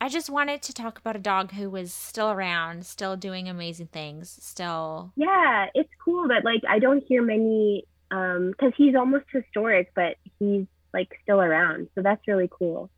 I 0.00 0.08
just 0.08 0.28
wanted 0.28 0.60
to 0.62 0.74
talk 0.74 0.98
about 0.98 1.16
a 1.16 1.20
dog 1.20 1.52
who 1.52 1.70
was 1.70 1.92
still 1.92 2.30
around, 2.30 2.84
still 2.84 3.16
doing 3.16 3.48
amazing 3.48 3.86
things, 3.86 4.36
still. 4.42 5.12
Yeah, 5.16 5.66
it's 5.74 5.90
cool 6.04 6.28
that 6.28 6.44
like 6.44 6.62
I 6.68 6.78
don't 6.78 7.02
hear 7.06 7.22
many 7.22 7.84
um 8.10 8.54
cuz 8.58 8.72
he's 8.76 8.94
almost 8.94 9.24
historic, 9.32 9.92
but 9.94 10.16
he's 10.38 10.66
like 10.92 11.18
still 11.22 11.40
around. 11.40 11.88
So 11.94 12.02
that's 12.02 12.26
really 12.28 12.48
cool. 12.50 12.90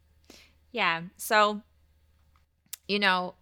Yeah. 0.72 1.02
So 1.16 1.62
you 2.88 2.98
know, 2.98 3.34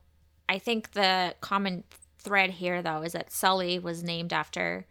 I 0.48 0.58
think 0.58 0.92
the 0.92 1.34
common 1.40 1.84
thread 2.24 2.50
here 2.50 2.82
though 2.82 3.02
is 3.02 3.12
that 3.12 3.30
Sully 3.30 3.78
was 3.78 4.02
named 4.02 4.32
after 4.32 4.86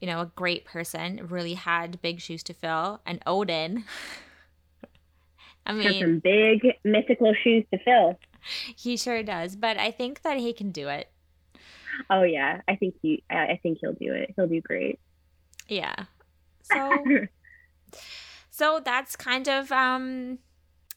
you 0.00 0.06
know, 0.06 0.20
a 0.20 0.26
great 0.36 0.64
person, 0.64 1.26
really 1.28 1.54
had 1.54 2.00
big 2.00 2.20
shoes 2.20 2.42
to 2.44 2.54
fill, 2.54 3.00
and 3.04 3.20
Odin 3.26 3.84
I 5.66 5.72
mean, 5.72 6.00
some 6.00 6.18
big 6.20 6.66
mythical 6.84 7.34
shoes 7.42 7.64
to 7.72 7.78
fill. 7.84 8.18
He 8.76 8.96
sure 8.96 9.24
does, 9.24 9.56
but 9.56 9.76
I 9.78 9.90
think 9.90 10.22
that 10.22 10.38
he 10.38 10.52
can 10.52 10.70
do 10.70 10.88
it. 10.88 11.10
Oh 12.08 12.22
yeah, 12.22 12.60
I 12.68 12.76
think 12.76 12.94
he. 13.02 13.24
I 13.28 13.58
think 13.62 13.78
he'll 13.80 13.94
do 13.94 14.12
it. 14.12 14.32
He'll 14.36 14.46
do 14.46 14.60
great. 14.60 15.00
Yeah. 15.68 15.94
So. 16.70 17.26
so 18.50 18.80
that's 18.84 19.16
kind 19.16 19.48
of 19.48 19.72
um, 19.72 20.38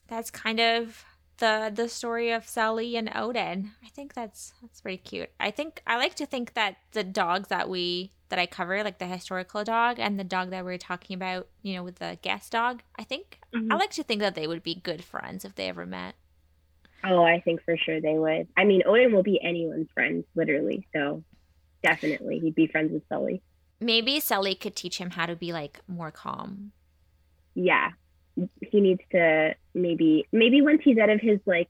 that's 0.07 0.29
kind 0.29 0.59
of 0.59 1.05
the 1.41 1.71
the 1.73 1.89
story 1.89 2.31
of 2.31 2.47
Sully 2.47 2.95
and 2.95 3.11
Odin. 3.13 3.71
I 3.83 3.89
think 3.89 4.13
that's 4.13 4.53
that's 4.61 4.79
pretty 4.79 4.97
cute. 4.97 5.29
I 5.39 5.51
think 5.51 5.81
I 5.85 5.97
like 5.97 6.15
to 6.15 6.25
think 6.25 6.53
that 6.53 6.77
the 6.93 7.03
dogs 7.03 7.49
that 7.49 7.67
we 7.67 8.13
that 8.29 8.39
I 8.39 8.45
cover, 8.45 8.81
like 8.83 8.99
the 8.99 9.07
historical 9.07 9.65
dog 9.65 9.99
and 9.99 10.17
the 10.17 10.23
dog 10.23 10.51
that 10.51 10.63
we 10.63 10.73
are 10.73 10.77
talking 10.77 11.15
about, 11.15 11.47
you 11.63 11.75
know, 11.75 11.83
with 11.83 11.95
the 11.95 12.17
guest 12.21 12.53
dog, 12.53 12.81
I 12.97 13.03
think 13.03 13.39
mm-hmm. 13.53 13.69
I 13.69 13.75
like 13.75 13.91
to 13.91 14.03
think 14.03 14.21
that 14.21 14.35
they 14.35 14.47
would 14.47 14.63
be 14.63 14.75
good 14.75 15.03
friends 15.03 15.43
if 15.43 15.55
they 15.55 15.67
ever 15.67 15.85
met. 15.85 16.15
Oh, 17.03 17.23
I 17.23 17.41
think 17.41 17.63
for 17.65 17.75
sure 17.75 17.99
they 17.99 18.17
would. 18.17 18.47
I 18.55 18.63
mean, 18.63 18.83
Odin 18.85 19.11
will 19.11 19.23
be 19.23 19.41
anyone's 19.43 19.89
friend, 19.93 20.23
literally. 20.35 20.87
So 20.93 21.23
definitely 21.83 22.39
he'd 22.39 22.55
be 22.55 22.67
friends 22.67 22.93
with 22.93 23.03
Sully. 23.09 23.41
Maybe 23.79 24.19
Sully 24.19 24.53
could 24.53 24.75
teach 24.75 24.99
him 24.99 25.09
how 25.09 25.25
to 25.25 25.35
be 25.35 25.51
like 25.51 25.81
more 25.87 26.11
calm. 26.11 26.71
Yeah. 27.55 27.89
He 28.35 28.79
needs 28.79 29.01
to 29.11 29.55
maybe 29.73 30.27
maybe 30.31 30.61
once 30.61 30.81
he's 30.83 30.97
out 30.97 31.09
of 31.09 31.19
his 31.19 31.39
like 31.45 31.69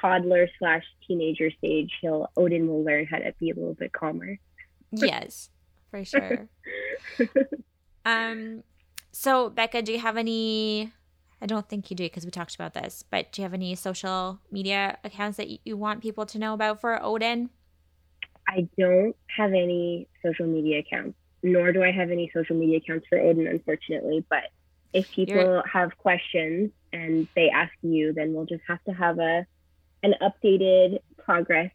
toddler 0.00 0.48
slash 0.58 0.84
teenager 1.06 1.50
stage, 1.50 1.92
he'll 2.00 2.30
Odin 2.36 2.68
will 2.68 2.84
learn 2.84 3.06
how 3.06 3.18
to 3.18 3.32
be 3.38 3.50
a 3.50 3.54
little 3.54 3.74
bit 3.74 3.92
calmer. 3.92 4.38
yes, 4.92 5.50
for 5.90 6.04
sure. 6.04 6.48
um 8.04 8.62
so 9.12 9.50
Becca, 9.50 9.82
do 9.82 9.92
you 9.92 9.98
have 9.98 10.16
any 10.16 10.92
I 11.42 11.46
don't 11.46 11.68
think 11.68 11.90
you 11.90 11.96
do 11.96 12.04
because 12.04 12.24
we 12.24 12.30
talked 12.30 12.54
about 12.54 12.74
this, 12.74 13.02
but 13.10 13.32
do 13.32 13.40
you 13.40 13.44
have 13.44 13.54
any 13.54 13.74
social 13.74 14.40
media 14.50 14.98
accounts 15.04 15.38
that 15.38 15.66
you 15.66 15.76
want 15.76 16.02
people 16.02 16.26
to 16.26 16.38
know 16.38 16.52
about 16.52 16.80
for 16.80 17.02
Odin? 17.02 17.50
I 18.46 18.68
don't 18.78 19.16
have 19.36 19.52
any 19.52 20.08
social 20.24 20.46
media 20.46 20.80
accounts, 20.80 21.16
nor 21.42 21.72
do 21.72 21.82
I 21.82 21.92
have 21.92 22.10
any 22.10 22.30
social 22.34 22.56
media 22.56 22.78
accounts 22.78 23.06
for 23.08 23.18
Odin, 23.18 23.46
unfortunately. 23.46 24.24
But 24.28 24.50
if 24.92 25.10
people 25.12 25.34
You're... 25.34 25.66
have 25.66 25.96
questions 25.98 26.70
and 26.92 27.28
they 27.34 27.50
ask 27.50 27.72
you, 27.82 28.12
then 28.12 28.32
we'll 28.34 28.46
just 28.46 28.62
have 28.66 28.82
to 28.84 28.92
have 28.92 29.18
a 29.18 29.46
an 30.02 30.14
updated 30.22 30.98
progress 31.18 31.70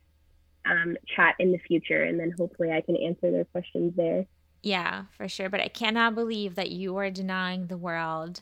um, 0.65 0.97
chat 1.15 1.35
in 1.39 1.51
the 1.51 1.59
future, 1.59 2.03
and 2.03 2.19
then 2.19 2.33
hopefully 2.37 2.71
I 2.71 2.81
can 2.81 2.95
answer 2.95 3.31
their 3.31 3.45
questions 3.45 3.93
there. 3.95 4.25
Yeah, 4.63 5.03
for 5.15 5.27
sure. 5.27 5.49
But 5.49 5.61
I 5.61 5.67
cannot 5.67 6.15
believe 6.15 6.55
that 6.55 6.71
you 6.71 6.97
are 6.97 7.11
denying 7.11 7.67
the 7.67 7.77
world 7.77 8.41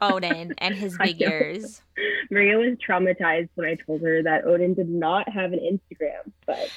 Odin 0.00 0.54
and 0.58 0.74
his 0.74 0.98
big 0.98 1.20
ears. 1.22 1.82
Maria 2.30 2.58
was 2.58 2.76
traumatized 2.78 3.48
when 3.54 3.68
I 3.68 3.76
told 3.86 4.02
her 4.02 4.22
that 4.22 4.44
Odin 4.44 4.74
did 4.74 4.88
not 4.88 5.28
have 5.28 5.52
an 5.52 5.60
Instagram, 5.60 6.32
but 6.46 6.70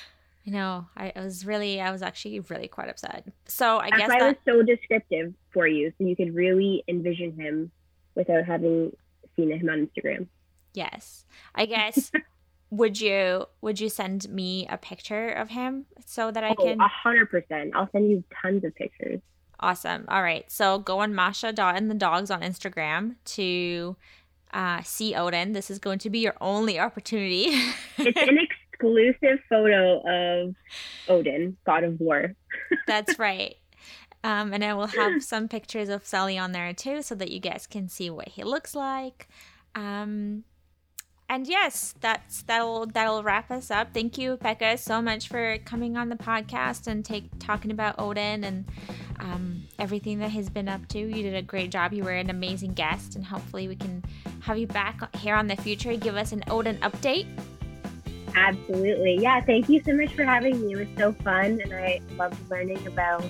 I 0.45 0.49
know. 0.49 0.87
I, 0.97 1.13
was 1.15 1.45
really, 1.45 1.79
I 1.79 1.91
was 1.91 2.01
actually 2.01 2.39
really 2.41 2.67
quite 2.67 2.89
upset. 2.89 3.25
So 3.45 3.77
I 3.77 3.89
That's 3.89 3.97
guess 3.97 4.09
why 4.09 4.19
that... 4.19 4.37
was 4.45 4.55
so 4.55 4.63
descriptive 4.63 5.33
for 5.51 5.67
you, 5.67 5.91
so 5.97 6.05
you 6.05 6.15
could 6.15 6.35
really 6.35 6.83
envision 6.87 7.31
him 7.33 7.71
without 8.15 8.45
having 8.45 8.91
seen 9.35 9.51
him 9.51 9.69
on 9.69 9.87
Instagram. 9.87 10.27
Yes, 10.73 11.25
I 11.55 11.65
guess. 11.65 12.11
would 12.71 12.99
you 12.99 13.45
would 13.61 13.79
you 13.79 13.87
send 13.87 14.27
me 14.29 14.67
a 14.67 14.77
picture 14.77 15.29
of 15.29 15.49
him 15.49 15.85
so 16.05 16.31
that 16.31 16.43
I 16.43 16.55
oh, 16.57 16.63
can? 16.63 16.81
A 16.81 16.87
hundred 16.87 17.29
percent. 17.29 17.71
I'll 17.75 17.89
send 17.91 18.09
you 18.09 18.23
tons 18.41 18.63
of 18.63 18.75
pictures. 18.75 19.21
Awesome. 19.59 20.05
All 20.09 20.23
right. 20.23 20.51
So 20.51 20.79
go 20.79 20.99
on 20.99 21.15
Masha 21.15 21.53
Dot 21.53 21.77
and 21.77 21.89
the 21.89 21.95
Dogs 21.95 22.29
on 22.31 22.41
Instagram 22.41 23.15
to 23.25 23.95
uh, 24.51 24.81
see 24.83 25.15
Odin. 25.15 25.53
This 25.53 25.71
is 25.71 25.79
going 25.79 25.99
to 25.99 26.09
be 26.09 26.19
your 26.19 26.35
only 26.41 26.79
opportunity. 26.79 27.45
it's 27.97 28.52
exclusive 28.83 29.39
photo 29.49 30.01
of 30.05 30.55
Odin, 31.07 31.57
God 31.65 31.83
of 31.83 31.99
War. 31.99 32.35
That's 32.87 33.17
right. 33.17 33.55
Um, 34.23 34.53
and 34.53 34.63
I 34.63 34.73
will 34.73 34.87
have 34.87 35.21
some 35.23 35.47
pictures 35.47 35.89
of 35.89 36.05
Sully 36.05 36.37
on 36.37 36.53
there 36.53 36.73
too, 36.73 37.01
so 37.01 37.15
that 37.15 37.31
you 37.31 37.39
guys 37.39 37.67
can 37.67 37.89
see 37.89 38.09
what 38.09 38.29
he 38.29 38.43
looks 38.43 38.73
like. 38.73 39.27
Um, 39.75 40.45
and 41.27 41.47
yes, 41.47 41.95
that's 41.99 42.43
that'll 42.43 42.85
that'll 42.85 43.23
wrap 43.23 43.51
us 43.51 43.71
up. 43.71 43.93
Thank 43.93 44.17
you, 44.17 44.37
Becca, 44.37 44.77
so 44.77 45.01
much 45.01 45.27
for 45.27 45.57
coming 45.65 45.97
on 45.97 46.09
the 46.09 46.15
podcast 46.15 46.87
and 46.87 47.03
take 47.03 47.25
talking 47.39 47.71
about 47.71 47.95
Odin 47.97 48.43
and 48.43 48.65
um, 49.19 49.63
everything 49.79 50.19
that 50.19 50.31
he's 50.31 50.49
been 50.49 50.69
up 50.69 50.87
to. 50.89 50.99
You 50.99 51.23
did 51.23 51.35
a 51.35 51.41
great 51.41 51.71
job. 51.71 51.91
You 51.91 52.03
were 52.03 52.11
an 52.11 52.29
amazing 52.29 52.73
guest, 52.73 53.15
and 53.15 53.25
hopefully 53.25 53.67
we 53.67 53.75
can 53.75 54.03
have 54.41 54.57
you 54.57 54.67
back 54.67 55.15
here 55.17 55.35
on 55.35 55.47
the 55.47 55.55
future. 55.55 55.95
Give 55.97 56.15
us 56.15 56.31
an 56.31 56.43
Odin 56.49 56.77
update. 56.77 57.27
Absolutely. 58.35 59.19
Yeah, 59.19 59.41
thank 59.41 59.69
you 59.69 59.81
so 59.83 59.93
much 59.93 60.13
for 60.13 60.23
having 60.23 60.59
me. 60.65 60.73
It 60.73 60.77
was 60.77 60.87
so 60.97 61.13
fun, 61.23 61.59
and 61.61 61.73
I 61.73 62.01
loved 62.17 62.49
learning 62.49 62.85
about 62.87 63.23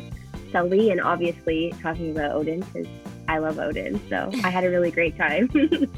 Sully 0.51 0.91
and 0.91 1.01
obviously 1.01 1.73
talking 1.81 2.11
about 2.11 2.31
Odin 2.31 2.61
because 2.61 2.87
I 3.27 3.39
love 3.39 3.59
Odin. 3.59 4.01
So 4.09 4.31
I 4.43 4.49
had 4.49 4.63
a 4.63 4.69
really 4.69 4.91
great 4.91 5.17
time. 5.17 5.49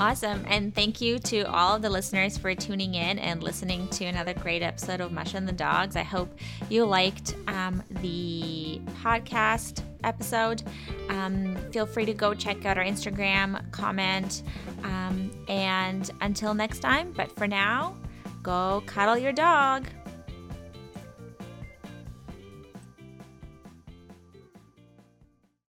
Awesome. 0.00 0.42
And 0.48 0.74
thank 0.74 1.02
you 1.02 1.18
to 1.18 1.42
all 1.42 1.76
of 1.76 1.82
the 1.82 1.90
listeners 1.90 2.38
for 2.38 2.54
tuning 2.54 2.94
in 2.94 3.18
and 3.18 3.42
listening 3.42 3.86
to 3.88 4.06
another 4.06 4.32
great 4.32 4.62
episode 4.62 5.00
of 5.02 5.12
Mush 5.12 5.34
and 5.34 5.46
the 5.46 5.52
Dogs. 5.52 5.94
I 5.94 6.04
hope 6.04 6.32
you 6.70 6.86
liked 6.86 7.36
um, 7.48 7.82
the 8.00 8.80
podcast 9.02 9.82
episode. 10.04 10.62
Um, 11.10 11.54
feel 11.70 11.84
free 11.84 12.06
to 12.06 12.14
go 12.14 12.32
check 12.32 12.64
out 12.64 12.78
our 12.78 12.84
Instagram, 12.84 13.70
comment, 13.72 14.42
um, 14.84 15.30
and 15.48 16.10
until 16.22 16.54
next 16.54 16.78
time, 16.78 17.12
but 17.12 17.30
for 17.32 17.46
now, 17.46 17.94
go 18.42 18.82
cuddle 18.86 19.18
your 19.18 19.32
dog. 19.32 19.86